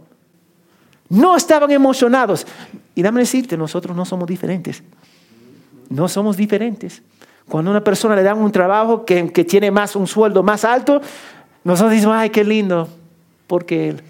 [1.10, 2.46] No estaban emocionados.
[2.94, 4.84] Y dame decirte, nosotros no somos diferentes.
[5.90, 7.02] No somos diferentes.
[7.50, 10.64] Cuando a una persona le dan un trabajo que, que tiene más un sueldo más
[10.64, 11.02] alto,
[11.64, 12.90] nosotros decimos, ay, qué lindo,
[13.48, 14.04] porque él.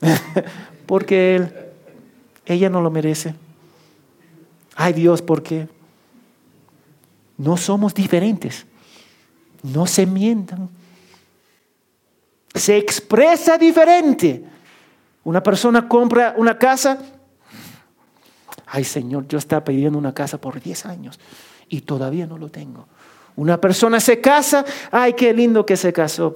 [0.86, 1.63] porque él.
[2.46, 3.34] Ella no lo merece.
[4.76, 5.68] Ay Dios, ¿por qué?
[7.36, 8.66] No somos diferentes.
[9.62, 10.68] No se mientan.
[12.54, 14.44] Se expresa diferente.
[15.24, 16.98] Una persona compra una casa.
[18.66, 21.18] Ay Señor, yo estaba pidiendo una casa por 10 años
[21.68, 22.86] y todavía no lo tengo.
[23.36, 24.64] Una persona se casa.
[24.90, 26.34] Ay, qué lindo que se casó.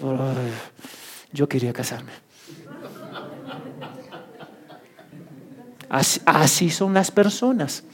[1.32, 2.12] yo quería casarme.
[5.88, 7.84] Así son las personas.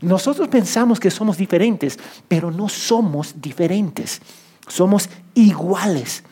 [0.00, 4.20] Nosotros pensamos que somos diferentes, pero no somos diferentes.
[4.66, 6.22] Somos iguales.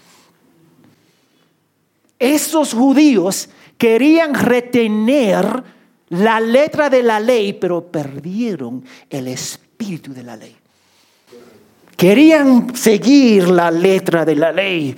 [2.18, 5.62] Esos judíos querían retener
[6.08, 10.56] la letra de la ley, pero perdieron el espíritu de la ley.
[11.96, 14.96] Querían seguir la letra de la ley,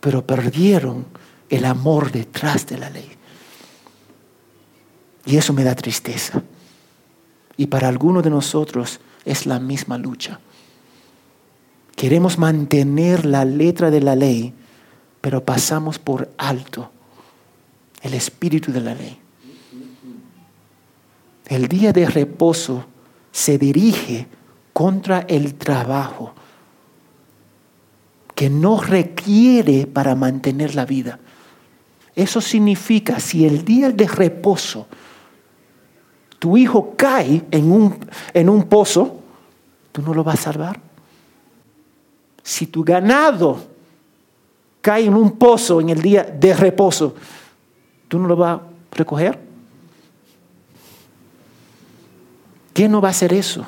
[0.00, 1.06] pero perdieron
[1.48, 3.08] el amor detrás de la ley.
[5.24, 6.42] Y eso me da tristeza.
[7.56, 10.40] Y para algunos de nosotros es la misma lucha.
[11.96, 14.54] Queremos mantener la letra de la ley,
[15.20, 16.90] pero pasamos por alto
[18.02, 19.18] el espíritu de la ley.
[21.46, 22.86] El día de reposo
[23.30, 24.26] se dirige
[24.72, 26.34] contra el trabajo
[28.34, 31.20] que no requiere para mantener la vida.
[32.14, 34.88] Eso significa, si el día de reposo
[36.42, 37.96] tu hijo cae en un,
[38.34, 39.20] en un pozo,
[39.92, 40.80] tú no lo vas a salvar.
[42.42, 43.62] Si tu ganado
[44.80, 47.14] cae en un pozo en el día de reposo,
[48.08, 49.38] ¿tú no lo vas a recoger?
[52.72, 53.64] ¿Quién no va a hacer eso?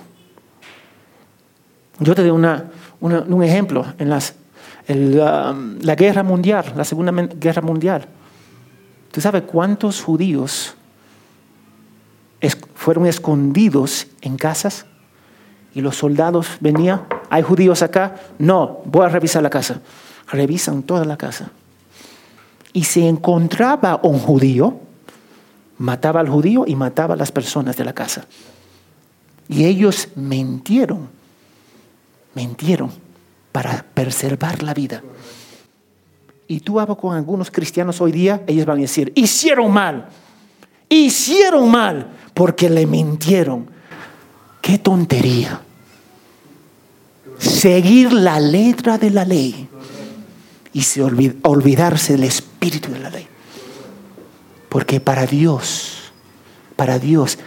[2.00, 3.86] Yo te doy un ejemplo.
[3.98, 4.34] En las,
[4.88, 8.08] la guerra mundial, la Segunda Guerra Mundial,
[9.12, 10.74] ¿tú sabes cuántos judíos
[12.50, 14.86] fueron escondidos en casas
[15.74, 18.14] y los soldados venían, ¿hay judíos acá?
[18.38, 19.80] No, voy a revisar la casa.
[20.30, 21.50] Revisan toda la casa.
[22.72, 24.78] Y se encontraba un judío,
[25.78, 28.26] mataba al judío y mataba a las personas de la casa.
[29.48, 31.08] Y ellos mentieron,
[32.34, 32.90] mentieron
[33.52, 35.02] para preservar la vida.
[36.46, 40.08] Y tú hablas con algunos cristianos hoy día, ellos van a decir, hicieron mal,
[40.88, 43.70] hicieron mal, porque le mintieron.
[44.60, 45.60] Qué tontería.
[47.38, 49.68] Seguir la letra de la ley
[50.72, 53.26] y se olvidarse del espíritu de la ley.
[54.68, 56.12] Porque para Dios,
[56.76, 57.38] para Dios,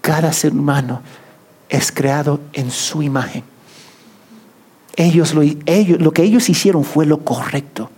[0.00, 1.02] cada ser humano
[1.68, 3.44] es creado en su imagen.
[4.96, 7.90] Ellos lo, ellos, lo que ellos hicieron fue lo correcto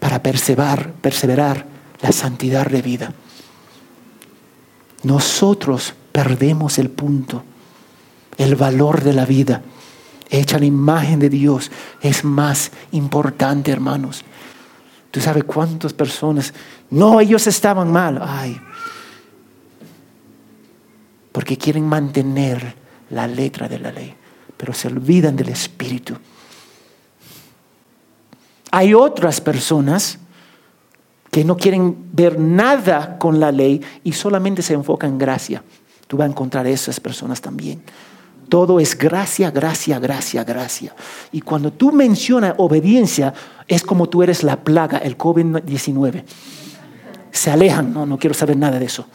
[0.00, 1.66] para perseverar, perseverar
[2.02, 3.14] la santidad de vida
[5.02, 7.42] nosotros perdemos el punto,
[8.36, 9.62] el valor de la vida.
[10.28, 14.22] Hecha la imagen de Dios es más importante, hermanos.
[15.10, 16.52] Tú sabes cuántas personas,
[16.90, 18.60] no, ellos estaban mal, ay,
[21.32, 22.76] porque quieren mantener
[23.10, 24.14] la letra de la ley,
[24.56, 26.14] pero se olvidan del espíritu.
[28.70, 30.18] Hay otras personas
[31.30, 35.62] que no quieren ver nada con la ley y solamente se enfocan en gracia.
[36.06, 37.82] Tú vas a encontrar esas personas también.
[38.48, 40.94] Todo es gracia, gracia, gracia, gracia.
[41.30, 43.32] Y cuando tú mencionas obediencia,
[43.68, 46.24] es como tú eres la plaga, el COVID-19.
[47.30, 49.06] Se alejan, no, no quiero saber nada de eso.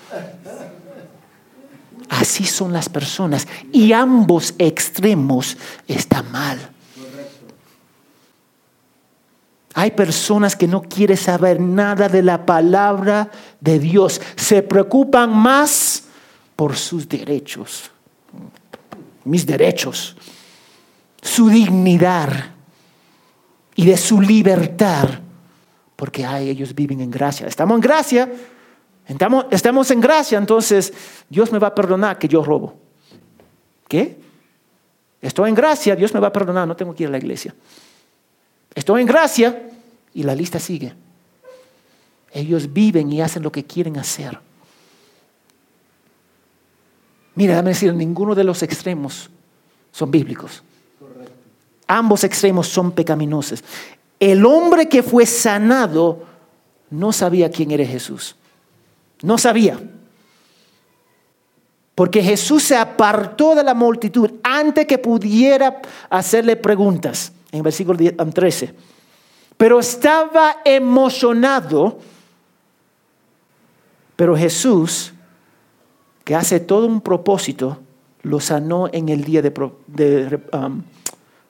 [2.07, 6.74] Así son las personas y ambos extremos están mal.
[9.77, 14.21] Hay personas que no quieren saber nada de la palabra de Dios.
[14.37, 16.05] Se preocupan más
[16.55, 17.91] por sus derechos.
[19.25, 20.15] Mis derechos.
[21.21, 22.53] Su dignidad.
[23.75, 25.09] Y de su libertad.
[25.97, 27.45] Porque ellos viven en gracia.
[27.45, 28.31] Estamos en gracia.
[29.05, 30.37] Estamos, estamos en gracia.
[30.37, 30.93] Entonces
[31.27, 32.79] Dios me va a perdonar que yo robo.
[33.89, 34.21] ¿Qué?
[35.21, 35.97] Estoy en gracia.
[35.97, 36.65] Dios me va a perdonar.
[36.65, 37.53] No tengo que ir a la iglesia.
[38.75, 39.69] Estoy en gracia
[40.13, 40.93] y la lista sigue.
[42.31, 44.37] Ellos viven y hacen lo que quieren hacer.
[47.35, 49.29] Mira, déjame decir, ninguno de los extremos
[49.91, 50.61] son bíblicos.
[51.87, 53.63] Ambos extremos son pecaminosos.
[54.19, 56.23] El hombre que fue sanado
[56.89, 58.35] no sabía quién era Jesús.
[59.21, 59.79] No sabía.
[61.93, 67.97] Porque Jesús se apartó de la multitud antes que pudiera hacerle preguntas, en el versículo
[67.97, 68.73] 13.
[69.55, 71.99] Pero estaba emocionado.
[74.15, 75.13] Pero Jesús,
[76.23, 77.79] que hace todo un propósito,
[78.23, 80.81] lo sanó en el día de, um,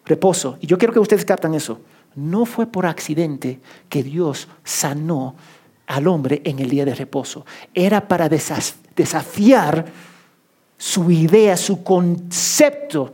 [0.06, 0.58] reposo.
[0.62, 1.80] Y yo quiero que ustedes captan eso.
[2.16, 5.36] No fue por accidente que Dios sanó
[5.88, 7.46] al hombre en el día de reposo.
[7.74, 9.86] Era para desafiar
[10.78, 13.14] su idea, su concepto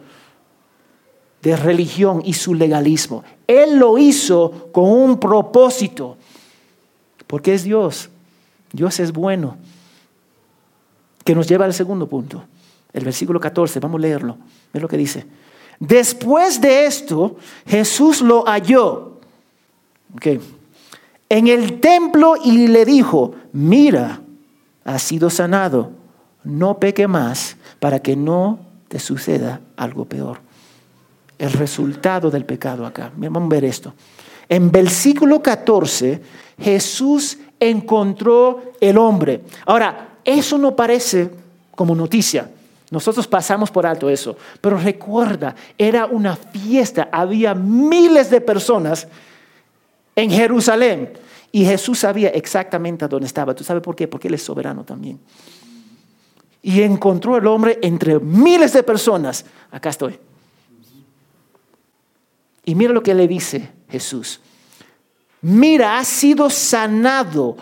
[1.41, 3.23] de religión y su legalismo.
[3.47, 6.17] Él lo hizo con un propósito,
[7.27, 8.09] porque es Dios.
[8.71, 9.57] Dios es bueno.
[11.23, 12.43] Que nos lleva al segundo punto,
[12.93, 14.37] el versículo 14, vamos a leerlo.
[14.73, 15.25] Ve lo que dice.
[15.79, 19.19] Después de esto, Jesús lo halló
[21.29, 24.21] en el templo y le dijo, mira,
[24.83, 25.91] has sido sanado,
[26.43, 30.39] no peque más para que no te suceda algo peor.
[31.41, 33.11] El resultado del pecado acá.
[33.15, 33.95] Vamos a ver esto.
[34.47, 36.21] En versículo 14,
[36.59, 39.41] Jesús encontró el hombre.
[39.65, 41.31] Ahora, eso no parece
[41.73, 42.47] como noticia.
[42.91, 49.07] Nosotros pasamos por alto eso, pero recuerda, era una fiesta, había miles de personas
[50.15, 51.13] en Jerusalén
[51.51, 53.55] y Jesús sabía exactamente dónde estaba.
[53.55, 54.07] ¿Tú sabes por qué?
[54.07, 55.19] Porque Él es soberano también.
[56.61, 59.43] Y encontró el hombre entre miles de personas.
[59.71, 60.19] Acá estoy.
[62.65, 64.39] Y mira lo que le dice Jesús.
[65.41, 67.57] Mira, has sido sanado.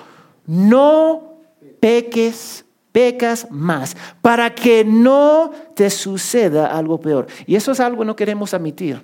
[0.45, 1.37] No
[1.79, 7.27] peques pecas más, para que no te suceda algo peor.
[7.45, 9.01] Y eso es algo que no queremos admitir.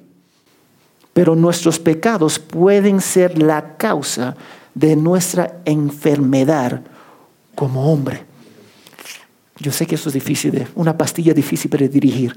[1.14, 4.36] Pero nuestros pecados pueden ser la causa
[4.74, 6.82] de nuestra enfermedad
[7.54, 8.26] como hombre.
[9.60, 12.36] Yo sé que eso es difícil, una pastilla difícil para dirigir,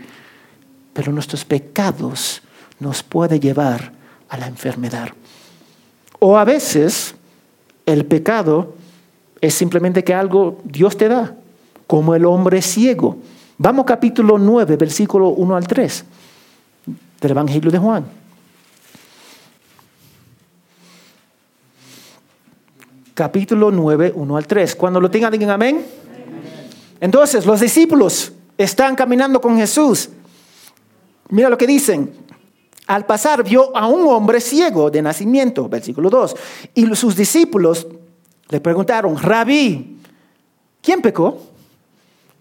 [0.93, 2.43] pero nuestros pecados
[2.81, 3.93] nos pueden llevar
[4.29, 5.09] a la enfermedad.
[6.19, 7.15] O a veces
[7.87, 8.75] el pecado
[9.41, 11.35] es simplemente que algo Dios te da,
[11.87, 13.19] como el hombre ciego.
[13.57, 16.05] Vamos capítulo 9, versículo 1 al 3
[17.21, 18.07] del Evangelio de Juan.
[23.15, 24.77] Capítulo 9, 1 al 3.
[24.77, 25.85] Cuando lo tengan, digan amén.
[27.01, 30.11] Entonces, los discípulos están caminando con Jesús.
[31.31, 32.28] Mira lo que dicen.
[32.89, 36.35] Al pasar vio a un hombre ciego de nacimiento, versículo 2.
[36.75, 37.87] Y sus discípulos
[38.49, 39.99] le preguntaron, rabí,
[40.81, 41.39] ¿quién pecó?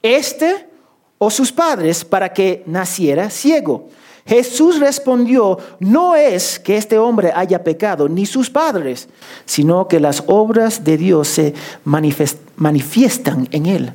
[0.01, 0.69] ¿Este
[1.17, 3.89] o sus padres para que naciera ciego?
[4.25, 9.09] Jesús respondió, no es que este hombre haya pecado, ni sus padres,
[9.45, 13.91] sino que las obras de Dios se manifiestan en él.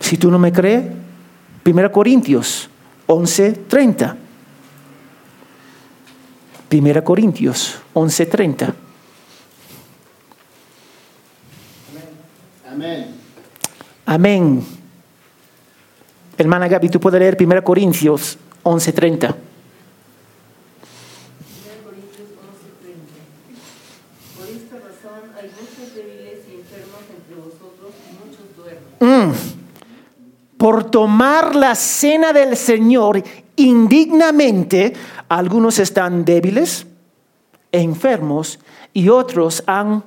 [0.00, 0.84] Si tú no me crees,
[1.64, 2.68] 1 Corintios
[3.06, 4.23] 11:30.
[6.74, 8.74] 1 Corintios 11:30.
[12.70, 13.14] Amén.
[14.04, 14.66] Amén.
[16.36, 19.36] Hermana Gaby, tú puedes leer 1 Corintios 11:30.
[29.00, 29.32] Mm.
[30.56, 33.22] Por tomar la cena del Señor
[33.56, 34.92] indignamente,
[35.28, 36.86] algunos están débiles,
[37.72, 38.58] enfermos
[38.92, 40.02] y otros han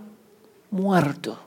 [0.72, 1.38] muerto.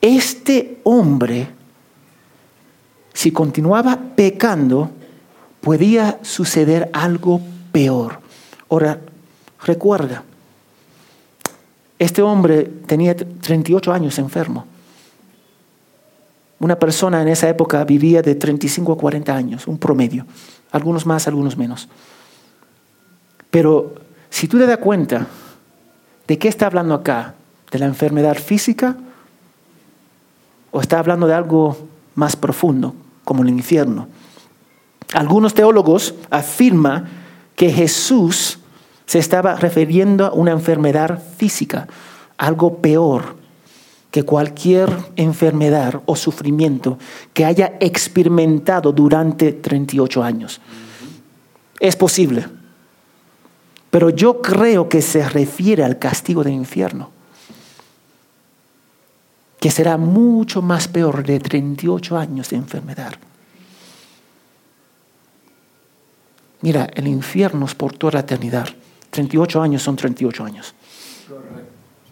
[0.00, 1.48] Este hombre,
[3.12, 4.90] si continuaba pecando,
[5.60, 7.40] podía suceder algo
[7.72, 8.18] peor.
[8.68, 9.00] Ahora,
[9.62, 10.22] recuerda,
[11.98, 14.66] este hombre tenía 38 años enfermo.
[16.64, 20.24] Una persona en esa época vivía de 35 a 40 años, un promedio,
[20.72, 21.90] algunos más, algunos menos.
[23.50, 23.96] Pero
[24.30, 25.26] si tú te das cuenta
[26.26, 27.34] de qué está hablando acá,
[27.70, 28.96] de la enfermedad física
[30.70, 31.76] o está hablando de algo
[32.14, 32.94] más profundo,
[33.24, 34.08] como el infierno.
[35.12, 37.10] Algunos teólogos afirman
[37.56, 38.58] que Jesús
[39.04, 41.88] se estaba refiriendo a una enfermedad física,
[42.38, 43.43] algo peor
[44.14, 46.98] que cualquier enfermedad o sufrimiento
[47.32, 50.60] que haya experimentado durante 38 años.
[51.80, 52.46] Es posible,
[53.90, 57.10] pero yo creo que se refiere al castigo del infierno
[59.58, 63.14] que será mucho más peor de 38 años de enfermedad.
[66.60, 68.68] Mira, el infierno es por toda la eternidad,
[69.10, 70.72] 38 años son 38 años.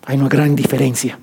[0.04, 1.16] Hay una gran diferencia.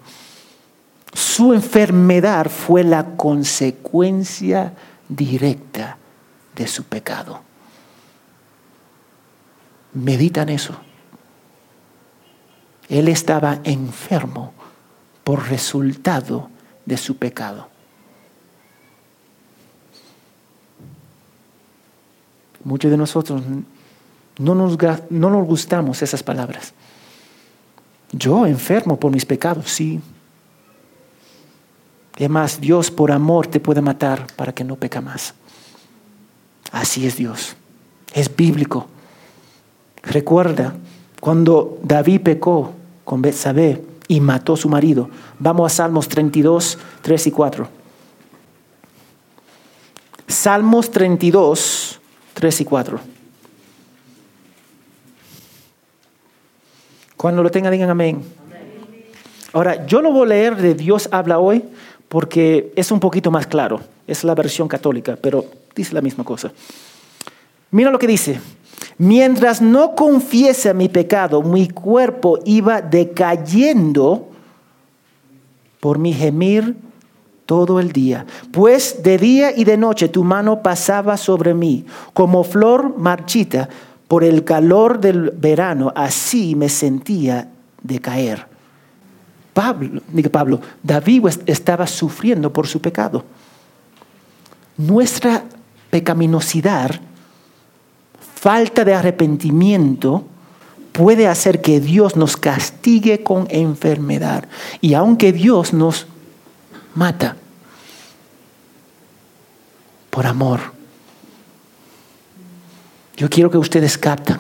[1.13, 4.73] Su enfermedad fue la consecuencia
[5.07, 5.97] directa
[6.55, 7.41] de su pecado.
[9.93, 10.75] Meditan eso.
[12.89, 14.53] Él estaba enfermo
[15.23, 16.49] por resultado
[16.85, 17.69] de su pecado.
[22.63, 23.41] Muchos de nosotros
[24.37, 24.77] no nos,
[25.09, 26.73] no nos gustamos esas palabras.
[28.11, 30.01] Yo enfermo por mis pecados, sí.
[32.19, 35.33] Además, Dios por amor te puede matar para que no peca más.
[36.69, 37.55] Así es Dios.
[38.13, 38.87] Es bíblico.
[40.03, 40.75] Recuerda
[41.21, 42.73] cuando David pecó
[43.05, 45.09] con Betsabé y mató a su marido.
[45.39, 47.69] Vamos a Salmos 32, 3 y 4.
[50.27, 52.01] Salmos 32,
[52.33, 52.99] 3 y 4.
[57.15, 58.23] Cuando lo tengan, digan amén.
[59.53, 61.63] Ahora, yo lo voy a leer de Dios habla hoy
[62.09, 63.79] porque es un poquito más claro.
[64.07, 65.45] Es la versión católica, pero
[65.75, 66.51] dice la misma cosa.
[67.71, 68.41] Mira lo que dice.
[68.97, 74.27] Mientras no confiese mi pecado, mi cuerpo iba decayendo
[75.79, 76.75] por mi gemir
[77.45, 78.25] todo el día.
[78.51, 83.69] Pues de día y de noche tu mano pasaba sobre mí, como flor marchita
[84.07, 87.49] por el calor del verano, así me sentía
[87.81, 88.48] decaer.
[89.59, 90.01] Pablo,
[90.31, 93.25] Pablo, David estaba sufriendo por su pecado.
[94.77, 95.43] Nuestra
[95.89, 97.01] pecaminosidad
[98.35, 100.23] falta de arrepentimiento
[100.93, 104.47] puede hacer que Dios nos castigue con enfermedad.
[104.79, 106.07] Y aunque Dios nos
[106.95, 107.35] mata
[110.09, 110.61] por amor,
[113.17, 114.37] yo quiero que ustedes capten.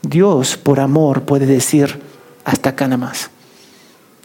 [0.00, 2.00] Dios por amor puede decir
[2.46, 3.30] hasta acá nada más.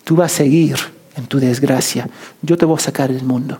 [0.05, 0.77] Tú vas a seguir
[1.17, 2.07] en tu desgracia.
[2.41, 3.59] Yo te voy a sacar del mundo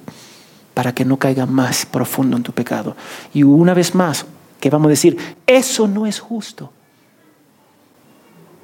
[0.76, 2.96] para que no caiga más profundo en tu pecado.
[3.34, 4.26] Y una vez más,
[4.60, 5.18] que vamos a decir,
[5.48, 6.72] eso no es justo.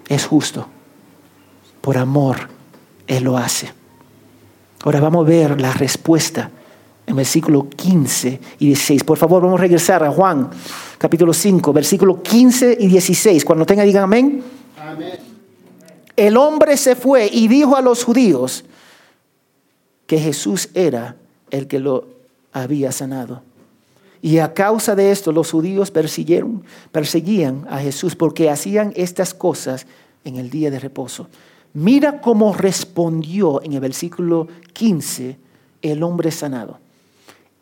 [0.08, 0.68] Es justo.
[1.82, 2.50] Por amor,
[3.08, 3.74] Él lo hace.
[4.84, 6.52] Ahora vamos a ver la respuesta
[7.08, 9.04] en versículo 15 y 16.
[9.04, 10.50] Por favor, vamos a regresar a Juan,
[11.00, 13.44] capítulo 5, versículo 15 y 16.
[13.44, 14.44] Cuando tenga, digan amén.
[14.80, 15.31] Amén.
[16.22, 18.64] El hombre se fue y dijo a los judíos
[20.06, 21.16] que Jesús era
[21.50, 22.10] el que lo
[22.54, 23.42] había sanado.
[24.22, 29.88] Y a causa de esto los judíos persiguieron, perseguían a Jesús porque hacían estas cosas
[30.24, 31.28] en el día de reposo.
[31.74, 35.40] Mira cómo respondió en el versículo 15
[35.82, 36.78] el hombre sanado.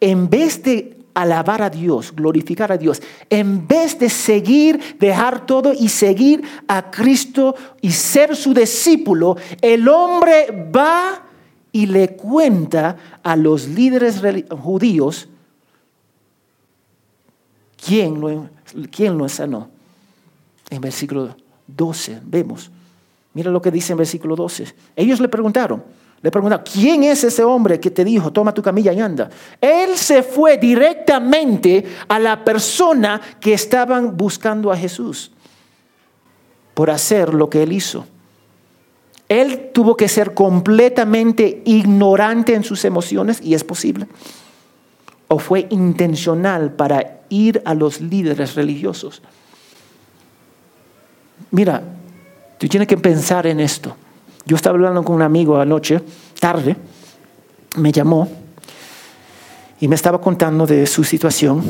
[0.02, 5.74] En vez de alabar a Dios, glorificar a Dios, en vez de seguir, dejar todo
[5.74, 11.24] y seguir a Cristo y ser su discípulo, el hombre va
[11.72, 15.30] y le cuenta a los líderes judíos
[17.86, 18.50] ¿Quién lo,
[18.92, 19.70] quién lo sanó?
[20.70, 21.36] En versículo
[21.68, 22.70] 12 vemos.
[23.34, 24.74] Mira lo que dice en versículo 12.
[24.96, 25.84] Ellos le preguntaron,
[26.22, 29.30] le preguntaron, ¿quién es ese hombre que te dijo, toma tu camilla y anda?
[29.62, 35.32] Él se fue directamente a la persona que estaban buscando a Jesús
[36.74, 38.06] por hacer lo que él hizo.
[39.30, 44.08] Él tuvo que ser completamente ignorante en sus emociones y es posible.
[45.28, 49.22] O fue intencional para ir a los líderes religiosos.
[51.52, 51.82] Mira,
[52.58, 53.96] tú tienes que pensar en esto.
[54.50, 56.02] Yo estaba hablando con un amigo anoche,
[56.40, 56.76] tarde,
[57.78, 58.28] me llamó
[59.80, 61.62] y me estaba contando de su situación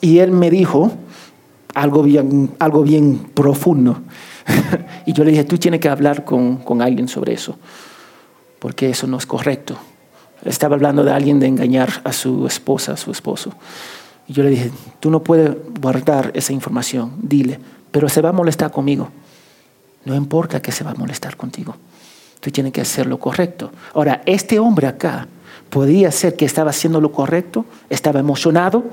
[0.00, 0.92] y él me dijo
[1.74, 3.98] algo bien, algo bien profundo.
[5.06, 7.58] y yo le dije, tú tienes que hablar con, con alguien sobre eso,
[8.60, 9.76] porque eso no es correcto.
[10.44, 13.50] Estaba hablando de alguien de engañar a su esposa, a su esposo.
[14.28, 15.50] Y yo le dije, tú no puedes
[15.80, 17.58] guardar esa información, dile,
[17.90, 19.08] pero se va a molestar conmigo.
[20.04, 21.76] No importa que se va a molestar contigo.
[22.40, 23.72] Tú tienes que hacer lo correcto.
[23.94, 25.26] Ahora, este hombre acá
[25.70, 28.84] podía ser que estaba haciendo lo correcto, estaba emocionado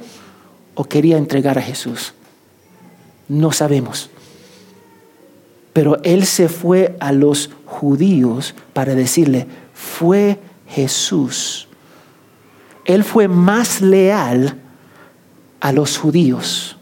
[0.73, 2.13] o quería entregar a Jesús.
[3.27, 4.09] No sabemos.
[5.73, 11.67] Pero él se fue a los judíos para decirle, fue Jesús.
[12.85, 14.57] Él fue más leal
[15.59, 16.77] a los judíos.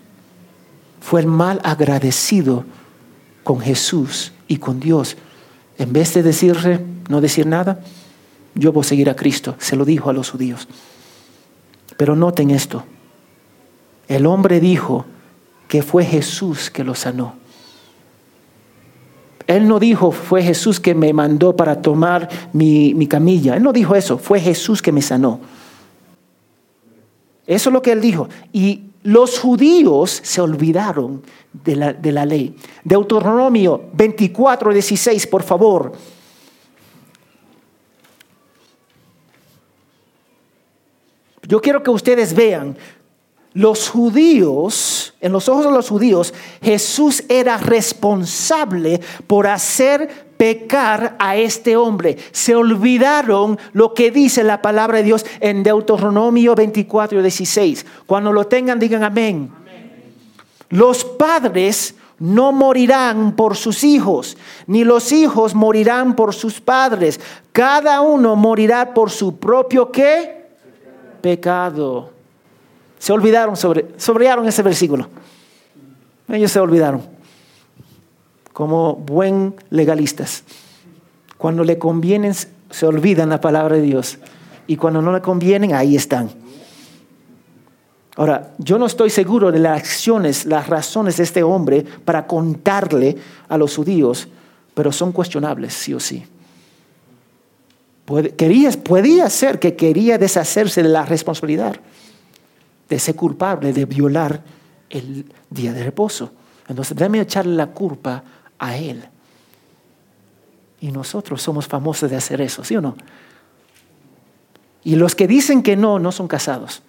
[1.02, 2.66] Fue el mal agradecido
[3.44, 5.18] con Jesús y con Dios.
[5.78, 6.80] En vez de decirle,
[7.10, 7.80] no decir nada,
[8.56, 9.56] yo voy a seguir a Cristo.
[9.60, 10.68] Se lo dijo a los judíos.
[11.98, 12.84] Pero noten esto.
[14.08, 15.06] El hombre dijo
[15.68, 17.36] que fue Jesús que lo sanó.
[19.48, 23.58] Él no dijo, fue Jesús que me mandó para tomar mi, mi, camilla.
[23.58, 25.42] Él no dijo eso, fue Jesús que me sanó.
[27.46, 28.30] Eso es lo que él dijo.
[28.54, 32.56] Y los judíos se olvidaron de la, de la ley.
[32.84, 35.92] Deuteronomio 24, 16, por favor.
[41.48, 42.78] Yo quiero que ustedes vean,
[43.54, 51.38] los judíos, en los ojos de los judíos, Jesús era responsable por hacer pecar a
[51.38, 52.18] este hombre.
[52.32, 57.86] Se olvidaron lo que dice la palabra de Dios en Deuteronomio 24, 16.
[58.06, 59.52] Cuando lo tengan, digan amén.
[60.70, 67.20] Los padres no morirán por sus hijos, ni los hijos morirán por sus padres.
[67.52, 70.42] Cada uno morirá por su propio qué?
[71.22, 72.13] pecado.
[73.04, 75.10] Se olvidaron sobre, sobrearon ese versículo.
[76.30, 77.02] Ellos se olvidaron.
[78.54, 80.46] Como buen legalistas.
[81.38, 84.20] Cuando le convienen, se olvidan la palabra de Dios.
[84.68, 86.30] Y cuando no le convienen, ahí están.
[88.16, 93.18] Ahora, yo no estoy seguro de las acciones, las razones de este hombre para contarle
[93.50, 94.30] a los judíos,
[94.74, 96.24] pero son cuestionables, sí o sí
[98.06, 101.76] podía ser que quería deshacerse de la responsabilidad
[102.94, 104.44] de ser culpable de violar
[104.88, 106.32] el día de reposo.
[106.68, 108.24] Entonces, déjame echarle la culpa
[108.60, 109.04] a él.
[110.80, 112.96] Y nosotros somos famosos de hacer eso, ¿sí o no?
[114.84, 116.84] Y los que dicen que no, no son casados.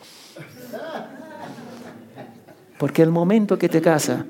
[2.79, 4.27] Porque el momento que te casa,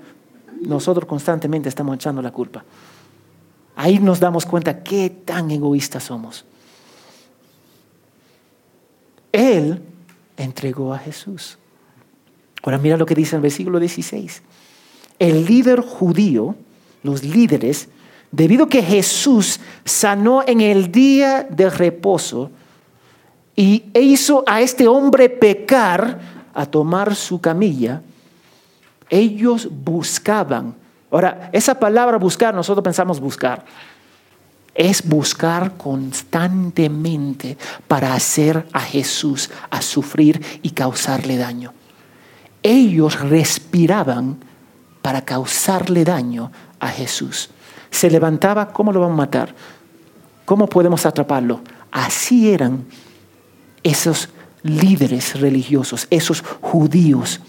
[0.60, 2.62] nosotros constantemente estamos echando la culpa.
[3.74, 6.44] Ahí nos damos cuenta qué tan egoístas somos.
[9.32, 9.82] Él
[10.36, 11.58] entregó a Jesús.
[12.64, 14.42] Ahora mira lo que dice en el versículo 16.
[15.18, 16.56] El líder judío,
[17.02, 17.88] los líderes,
[18.32, 22.50] debido a que Jesús sanó en el día de reposo
[23.54, 26.18] y hizo a este hombre pecar
[26.54, 28.00] a tomar su camilla,
[29.10, 30.74] ellos buscaban.
[31.10, 33.64] Ahora, esa palabra buscar, nosotros pensamos buscar
[34.74, 37.56] es buscar constantemente
[37.86, 41.72] para hacer a Jesús a sufrir y causarle daño.
[42.64, 44.38] Ellos respiraban
[45.02, 46.50] para causarle daño
[46.80, 47.50] a Jesús.
[47.92, 49.54] Se levantaba, ¿cómo lo vamos a matar?
[50.44, 51.60] ¿Cómo podemos atraparlo?
[51.92, 52.86] Así eran
[53.84, 54.30] esos
[54.64, 57.40] líderes religiosos, esos judíos.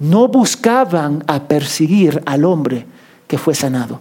[0.00, 2.86] No buscaban a perseguir al hombre
[3.28, 4.00] que fue sanado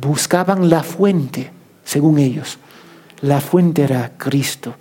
[0.00, 1.50] buscaban la fuente,
[1.84, 2.58] según ellos.
[3.20, 4.74] La fuente era Cristo.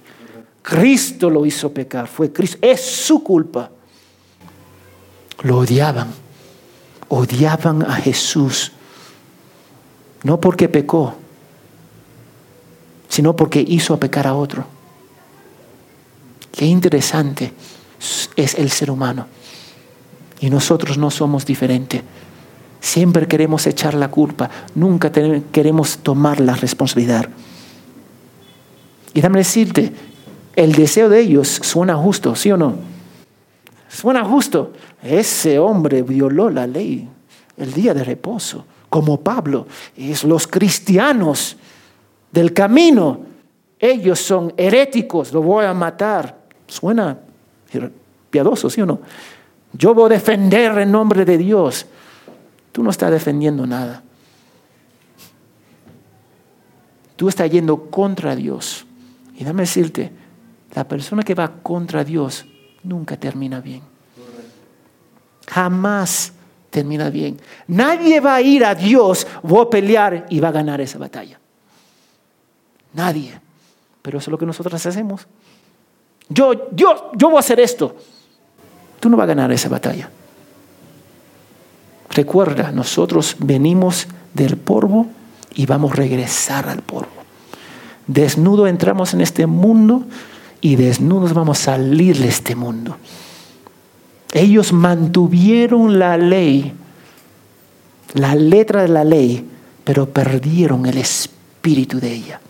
[0.68, 2.58] Cristo lo hizo pecar, fue Cristo.
[2.62, 3.72] Es su culpa.
[5.44, 6.10] Lo odiaban.
[7.08, 8.74] Odiaban a Jesús.
[10.24, 11.16] No porque pecó,
[13.08, 14.66] sino porque hizo pecar a otro.
[16.52, 17.54] Qué interesante
[18.36, 19.26] es el ser humano.
[20.42, 22.02] Y nosotros no somos diferentes.
[22.82, 27.30] Siempre queremos echar la culpa, nunca queremos tomar la responsabilidad.
[29.14, 29.94] Y dame decirte,
[30.58, 32.74] el deseo de ellos suena justo, ¿sí o no?
[33.88, 34.74] Suena justo.
[35.04, 37.08] Ese hombre violó la ley
[37.58, 39.68] el día de reposo, como Pablo.
[39.96, 41.58] Es los cristianos
[42.32, 43.20] del camino.
[43.80, 46.36] Ellos son heréticos, lo voy a matar.
[46.66, 47.20] Suena
[48.32, 49.00] piadoso, ¿sí o no?
[49.74, 51.86] Yo voy a defender en nombre de Dios.
[52.72, 54.02] Tú no estás defendiendo nada.
[57.16, 58.88] Tú estás yendo contra Dios.
[59.38, 60.26] Y dame decirte,
[60.78, 62.46] la persona que va contra Dios
[62.84, 63.82] nunca termina bien.
[65.48, 66.34] Jamás
[66.70, 67.40] termina bien.
[67.66, 71.40] Nadie va a ir a Dios, voy a pelear y va a ganar esa batalla.
[72.94, 73.42] Nadie.
[74.04, 75.26] Pero eso es lo que nosotros hacemos.
[76.30, 77.96] Yo, yo, yo voy a hacer esto.
[79.00, 80.12] Tú no vas a ganar esa batalla.
[82.12, 85.08] Recuerda, nosotros venimos del polvo
[85.56, 87.10] y vamos a regresar al polvo.
[88.06, 90.06] Desnudo entramos en este mundo
[90.62, 92.98] y desnudos vamos a salir de este mundo.
[94.34, 96.74] Ellos mantuvieron la ley,
[98.14, 99.48] la letra de la ley,
[99.84, 102.42] pero perdieron el espíritu de ella.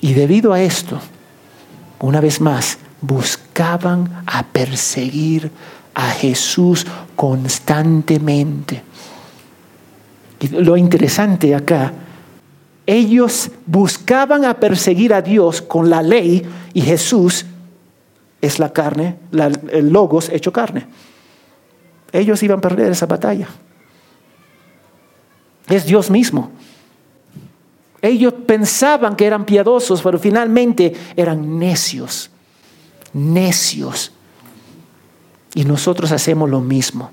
[0.00, 1.00] Y debido a esto,
[2.00, 5.50] una vez más, buscaban a perseguir
[5.94, 6.86] a Jesús
[7.16, 8.82] constantemente.
[10.40, 11.92] Y lo interesante acá,
[12.90, 17.44] ellos buscaban a perseguir a Dios con la ley y Jesús
[18.40, 19.18] es la carne,
[19.70, 20.86] el logos hecho carne.
[22.12, 23.46] Ellos iban a perder esa batalla.
[25.68, 26.50] Es Dios mismo.
[28.00, 32.30] Ellos pensaban que eran piadosos, pero finalmente eran necios,
[33.12, 34.12] necios.
[35.52, 37.10] Y nosotros hacemos lo mismo.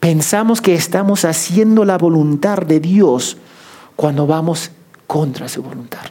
[0.00, 3.36] Pensamos que estamos haciendo la voluntad de Dios
[3.96, 4.70] cuando vamos
[5.06, 6.04] contra su voluntad.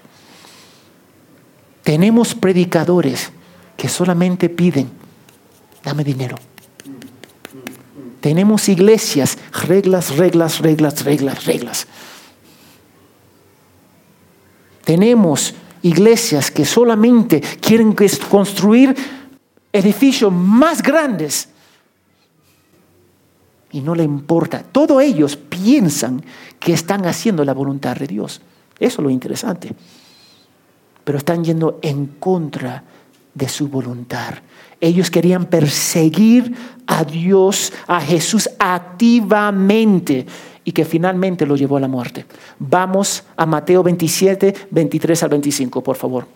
[1.83, 3.31] Tenemos predicadores
[3.75, 4.89] que solamente piden,
[5.83, 6.37] dame dinero.
[8.21, 11.87] Tenemos iglesias, reglas, reglas, reglas, reglas, reglas.
[14.85, 17.93] Tenemos iglesias que solamente quieren
[18.29, 18.95] construir
[19.73, 21.49] edificios más grandes
[23.73, 24.63] y no le importa.
[24.63, 26.23] Todos ellos piensan
[26.59, 28.39] que están haciendo la voluntad de Dios.
[28.79, 29.75] Eso es lo interesante.
[31.03, 32.83] Pero están yendo en contra
[33.33, 34.35] de su voluntad.
[34.79, 36.55] Ellos querían perseguir
[36.85, 40.27] a Dios, a Jesús activamente
[40.63, 42.25] y que finalmente lo llevó a la muerte.
[42.59, 46.27] Vamos a Mateo 27, 23 al 25, por favor.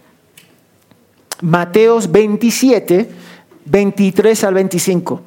[1.42, 3.10] Mateos 27,
[3.66, 5.22] 23 al 25.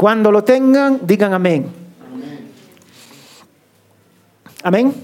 [0.00, 1.66] Cuando lo tengan, digan amén.
[4.62, 4.94] Amén.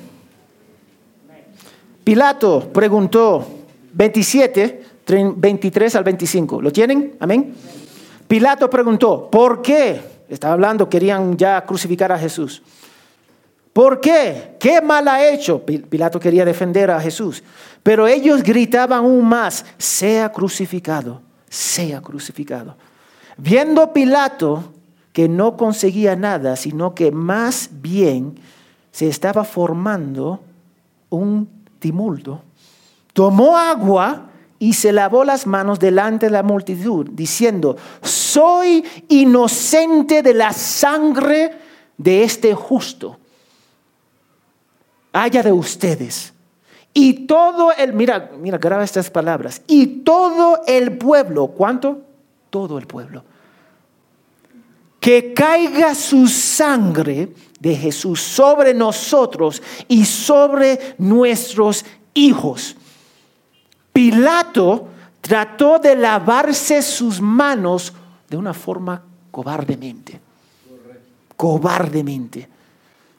[2.02, 3.46] Pilato preguntó
[3.92, 4.84] 27,
[5.36, 6.62] 23 al 25.
[6.62, 7.14] ¿Lo tienen?
[7.20, 7.54] Amén.
[8.26, 10.00] Pilato preguntó, ¿por qué?
[10.30, 12.62] Estaba hablando, querían ya crucificar a Jesús.
[13.74, 14.56] ¿Por qué?
[14.58, 15.62] ¿Qué mal ha hecho?
[15.62, 17.44] Pilato quería defender a Jesús.
[17.82, 21.20] Pero ellos gritaban aún más, sea crucificado,
[21.50, 22.78] sea crucificado.
[23.36, 24.72] Viendo Pilato
[25.16, 28.38] que no conseguía nada, sino que más bien
[28.92, 30.40] se estaba formando
[31.08, 31.48] un
[31.78, 32.42] tumulto,
[33.14, 34.26] tomó agua
[34.58, 41.60] y se lavó las manos delante de la multitud, diciendo, soy inocente de la sangre
[41.96, 43.16] de este justo.
[45.14, 46.34] Haya de ustedes.
[46.92, 49.62] Y todo el, mira, mira, graba estas palabras.
[49.66, 52.02] Y todo el pueblo, ¿cuánto?
[52.50, 53.24] Todo el pueblo
[55.06, 57.28] que caiga su sangre
[57.60, 62.74] de Jesús sobre nosotros y sobre nuestros hijos.
[63.92, 64.88] Pilato
[65.20, 67.92] trató de lavarse sus manos
[68.28, 69.00] de una forma
[69.30, 70.20] cobardemente.
[71.36, 72.48] Cobardemente.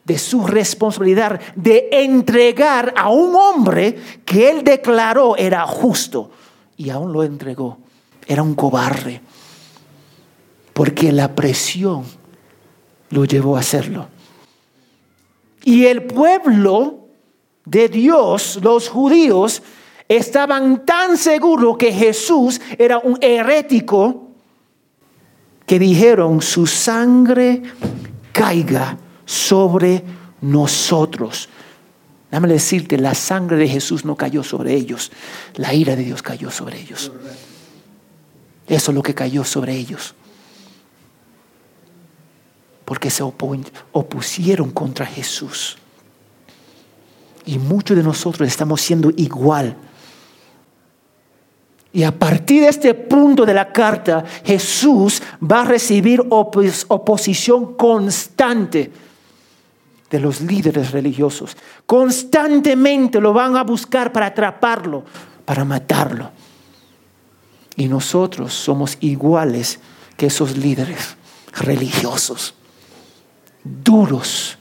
[0.04, 6.32] De su responsabilidad de entregar a un hombre que él declaró era justo.
[6.76, 7.78] Y aún lo entregó.
[8.26, 9.22] Era un cobarde
[10.78, 12.04] porque la presión
[13.10, 14.06] lo llevó a hacerlo.
[15.64, 17.08] Y el pueblo
[17.64, 19.60] de Dios, los judíos,
[20.06, 24.28] estaban tan seguros que Jesús era un herético
[25.66, 27.60] que dijeron, su sangre
[28.30, 30.04] caiga sobre
[30.42, 31.48] nosotros.
[32.30, 35.10] Dame decirte, la sangre de Jesús no cayó sobre ellos,
[35.56, 37.10] la ira de Dios cayó sobre ellos.
[38.68, 40.14] Eso es lo que cayó sobre ellos
[42.88, 45.76] porque se opusieron contra Jesús.
[47.44, 49.76] Y muchos de nosotros estamos siendo igual.
[51.92, 58.90] Y a partir de este punto de la carta, Jesús va a recibir oposición constante
[60.08, 61.58] de los líderes religiosos.
[61.84, 65.04] Constantemente lo van a buscar para atraparlo,
[65.44, 66.30] para matarlo.
[67.76, 69.78] Y nosotros somos iguales
[70.16, 71.18] que esos líderes
[71.52, 72.54] religiosos
[73.84, 74.58] duros.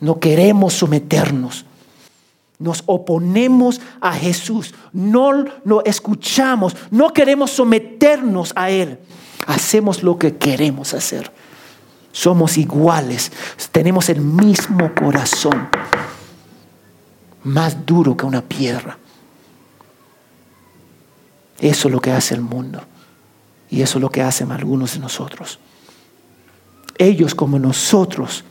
[0.00, 1.64] No queremos someternos.
[2.58, 4.74] Nos oponemos a Jesús.
[4.92, 5.32] No
[5.64, 6.76] lo escuchamos.
[6.90, 8.98] No queremos someternos a Él.
[9.46, 11.30] Hacemos lo que queremos hacer.
[12.12, 13.32] Somos iguales.
[13.72, 15.68] Tenemos el mismo corazón.
[17.42, 18.98] Más duro que una piedra.
[21.60, 22.82] Eso es lo que hace el mundo.
[23.70, 25.58] Y eso es lo que hacen algunos de nosotros
[26.98, 28.44] ellos como nosotros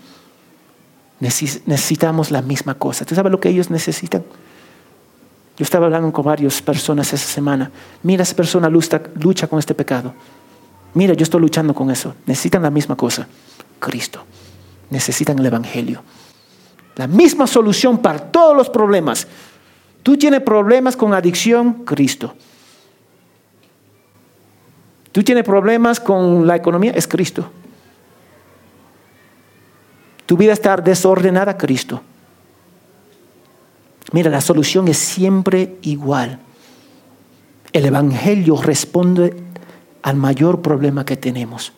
[1.19, 3.05] necesitamos la misma cosa.
[3.05, 4.23] ¿Tú sabes lo que ellos necesitan?
[5.57, 7.71] Yo estaba hablando con varias personas esa semana.
[8.01, 10.13] Mira, esa persona lucha, con este pecado.
[10.93, 12.15] Mira, yo estoy luchando con eso.
[12.25, 13.27] Necesitan la misma cosa.
[13.79, 14.23] Cristo.
[14.89, 16.03] Necesitan el Evangelio.
[16.95, 19.27] La misma solución para todos los problemas.
[20.01, 22.33] Tú tienes problemas con adicción, Cristo.
[25.11, 27.49] Tú tienes problemas con la economía, es Cristo
[30.25, 32.01] tu vida está desordenada, Cristo.
[34.11, 36.39] Mira, la solución es siempre igual.
[37.71, 39.35] El Evangelio responde
[40.03, 41.73] al mayor problema que tenemos.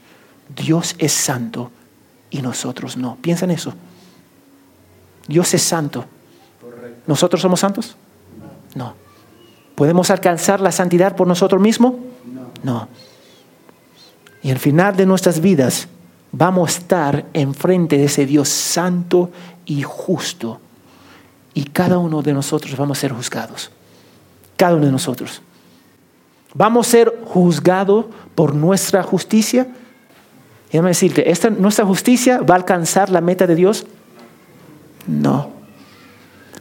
[0.56, 1.72] Dios es santo
[2.30, 3.18] y nosotros no.
[3.22, 3.74] ¿Piensan eso?
[5.28, 6.06] Dios es santo.
[7.08, 7.96] ¿Nosotros somos santos?
[8.76, 8.93] No.
[9.76, 11.93] ¿Podemos alcanzar la santidad por nosotros mismos?
[12.64, 12.88] No.
[14.43, 15.88] Y al final de nuestras vidas
[16.38, 19.31] vamos a estar enfrente de ese Dios santo
[19.65, 20.59] y justo.
[21.53, 23.71] Y cada uno de nosotros vamos a ser juzgados.
[24.57, 25.41] Cada uno de nosotros.
[26.53, 29.67] ¿Vamos a ser juzgados por nuestra justicia?
[30.71, 33.86] Déjame decirte, ¿esta, ¿nuestra justicia va a alcanzar la meta de Dios?
[35.07, 35.51] No.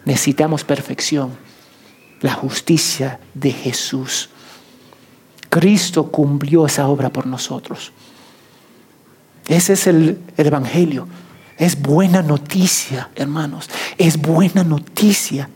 [0.04, 1.30] Necesitamos perfección.
[2.20, 4.30] La justicia de Jesús.
[5.50, 7.92] Cristo cumplió esa obra por nosotros.
[9.49, 11.07] Ese es el, el, Evangelio.
[11.59, 13.68] Es buena noticia, hermanos.
[13.99, 15.49] Es buena noticia.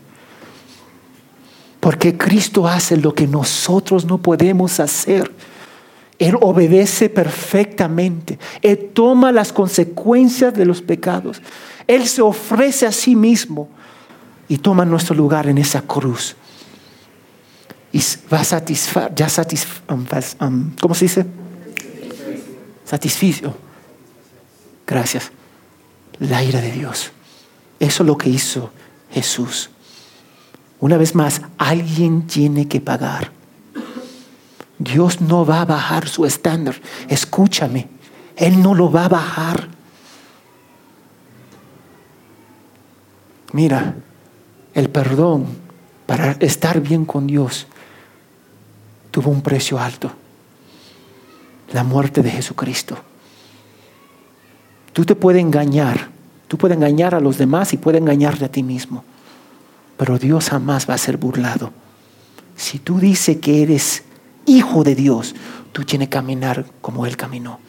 [1.79, 5.31] Porque Cristo hace lo que nosotros no podemos hacer.
[6.19, 8.37] Él obedece perfectamente.
[8.61, 11.41] Él toma las consecuencias de los pecados.
[11.87, 13.69] Él se ofrece a sí mismo
[14.47, 16.35] y toma nuestro lugar en esa cruz.
[17.91, 19.27] Y va a satisfacer, ya
[19.89, 20.05] um,
[20.41, 21.25] um, ¿cómo se dice?
[22.85, 23.68] Satisficio.
[24.89, 25.31] Gracias.
[26.17, 27.11] La ira de Dios.
[27.79, 28.71] Eso es lo que hizo
[29.11, 29.69] Jesús.
[30.79, 33.31] Una vez más, alguien tiene que pagar.
[34.79, 36.81] Dios no va a bajar su estándar.
[37.07, 37.87] Escúchame,
[38.35, 39.67] Él no lo va a bajar.
[43.53, 43.95] Mira,
[44.73, 45.45] el perdón
[46.07, 47.67] para estar bien con Dios
[49.11, 50.11] tuvo un precio alto.
[51.73, 53.08] La muerte de Jesucristo.
[54.99, 56.09] Tú te puedes engañar,
[56.49, 59.05] tú puedes engañar a los demás y puedes engañarte a ti mismo,
[59.95, 61.71] pero Dios jamás va a ser burlado.
[62.57, 64.03] Si tú dices que eres
[64.45, 65.35] hijo de Dios,
[65.71, 67.61] tú tienes que caminar como Él caminó.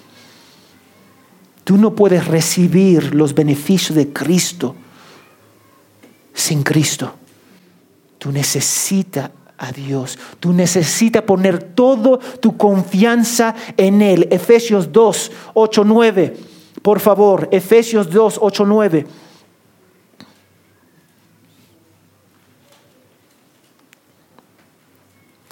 [1.63, 4.75] Tú no puedes recibir los beneficios de Cristo
[6.35, 7.15] sin Cristo.
[8.19, 10.19] Tú necesitas a Dios.
[10.41, 14.27] Tú necesitas poner toda tu confianza en Él.
[14.33, 16.50] Efesios 2, 8, 9.
[16.83, 19.07] Por favor, Efesios 2, 8, 9.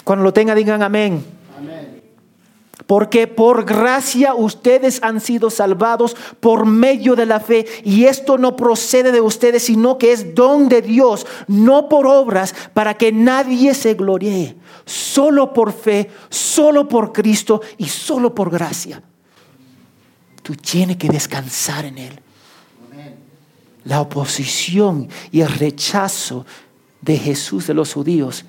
[0.03, 1.23] Cuando lo tenga, digan amén.
[1.55, 2.01] amén.
[2.87, 7.67] Porque por gracia ustedes han sido salvados por medio de la fe.
[7.83, 12.55] Y esto no procede de ustedes, sino que es don de Dios, no por obras,
[12.73, 14.55] para que nadie se gloríe.
[14.85, 19.03] Solo por fe, solo por Cristo y solo por gracia.
[20.49, 22.19] Tú tienes que descansar en Él.
[23.83, 26.43] La oposición y el rechazo
[27.01, 28.45] de Jesús de los judíos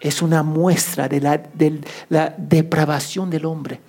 [0.00, 3.80] es una muestra de la, de la depravación del hombre.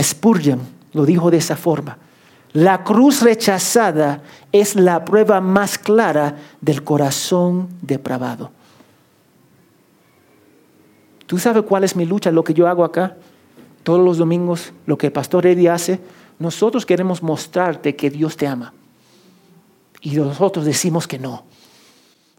[0.00, 0.60] Spurgeon
[0.92, 1.98] lo dijo de esa forma.
[2.52, 4.22] La cruz rechazada
[4.52, 8.52] es la prueba más clara del corazón depravado.
[11.26, 12.30] ¿Tú sabes cuál es mi lucha?
[12.30, 13.16] Lo que yo hago acá
[13.86, 16.00] todos los domingos, lo que el pastor Eddie hace.
[16.40, 18.74] Nosotros queremos mostrarte que Dios te ama.
[20.00, 21.44] Y nosotros decimos que no.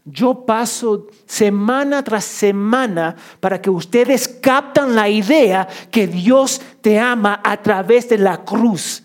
[0.04, 7.40] Yo paso semana tras semana para que ustedes captan la idea que Dios te ama
[7.42, 9.02] a través de la cruz.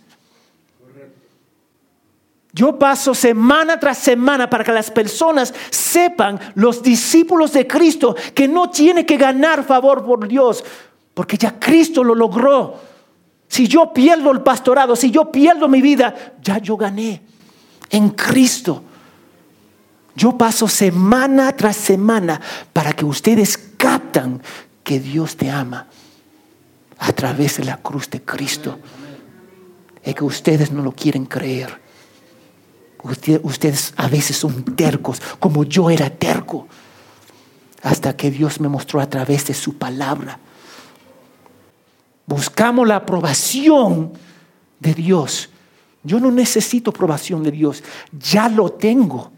[2.51, 8.49] Yo paso semana tras semana para que las personas sepan, los discípulos de Cristo, que
[8.49, 10.61] no tiene que ganar favor por Dios,
[11.13, 12.79] porque ya Cristo lo logró.
[13.47, 17.21] Si yo pierdo el pastorado, si yo pierdo mi vida, ya yo gané
[17.89, 18.83] en Cristo.
[20.15, 22.39] Yo paso semana tras semana
[22.71, 24.41] para que ustedes captan
[24.83, 25.87] que Dios te ama
[26.99, 28.79] a través de la cruz de Cristo.
[30.03, 31.81] Es que ustedes no lo quieren creer.
[33.43, 36.67] Ustedes a veces son tercos, como yo era terco,
[37.81, 40.39] hasta que Dios me mostró a través de su palabra.
[42.25, 44.13] Buscamos la aprobación
[44.79, 45.49] de Dios.
[46.03, 49.31] Yo no necesito aprobación de Dios, ya lo tengo.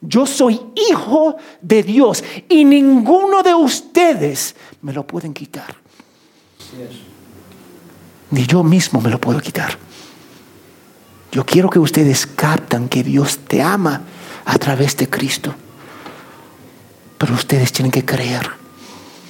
[0.00, 5.74] Yo soy hijo de Dios y ninguno de ustedes me lo pueden quitar.
[8.30, 9.78] Ni yo mismo me lo puedo quitar.
[11.32, 14.02] Yo quiero que ustedes captan que Dios te ama
[14.44, 15.54] a través de Cristo.
[17.18, 18.50] Pero ustedes tienen que creer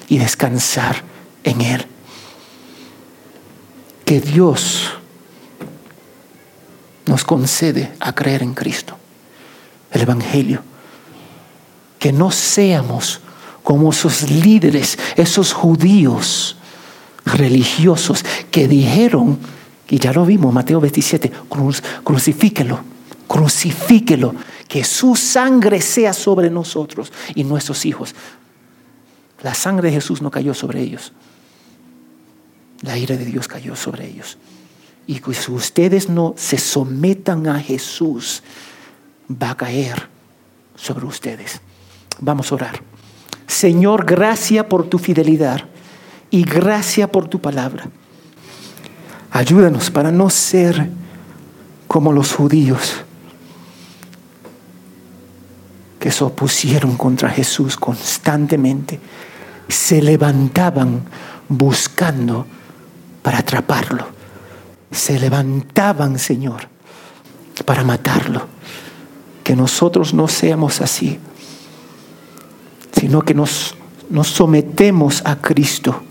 [0.09, 1.03] y descansar
[1.43, 1.87] en Él.
[4.07, 4.93] Que Dios
[7.07, 8.97] nos concede a creer en Cristo
[9.91, 10.63] el Evangelio.
[11.99, 13.21] Que no seamos
[13.63, 16.57] como esos líderes, esos judíos
[17.25, 19.39] religiosos que dijeron,
[19.89, 21.33] y ya lo vimos, Mateo 27,
[22.05, 22.79] crucifíquelo,
[23.27, 24.35] crucifíquelo,
[24.69, 28.15] que su sangre sea sobre nosotros y nuestros hijos.
[29.43, 31.13] La sangre de Jesús no cayó sobre ellos.
[32.83, 34.39] La ira de Dios cayó sobre ellos.
[35.07, 38.43] Y si ustedes no se sometan a Jesús,
[39.31, 40.09] va a caer
[40.74, 41.61] sobre ustedes.
[42.20, 42.83] Vamos a orar.
[43.47, 45.64] Señor, gracias por tu fidelidad
[46.31, 47.89] y gracias por tu palabra.
[49.31, 50.91] Ayúdanos para no ser
[51.87, 53.05] como los judíos
[56.01, 59.01] que se opusieron contra Jesús constantemente,
[59.68, 61.03] se levantaban
[61.49, 62.47] buscando
[63.27, 64.07] para atraparlo,
[64.93, 66.68] se levantaban, Señor,
[67.64, 68.47] para matarlo.
[69.43, 71.18] Que nosotros no seamos así,
[72.93, 73.74] sino que nos,
[74.11, 76.05] nos sometemos a Cristo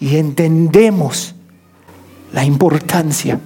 [0.00, 1.36] y entendemos
[2.32, 3.38] la importancia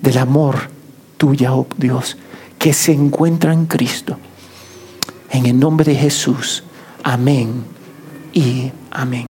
[0.00, 0.70] del amor
[1.18, 2.16] tuya, oh Dios,
[2.58, 4.16] que se encuentra en Cristo.
[5.28, 6.64] En el nombre de Jesús.
[7.02, 7.64] Amén
[8.32, 9.26] y amén.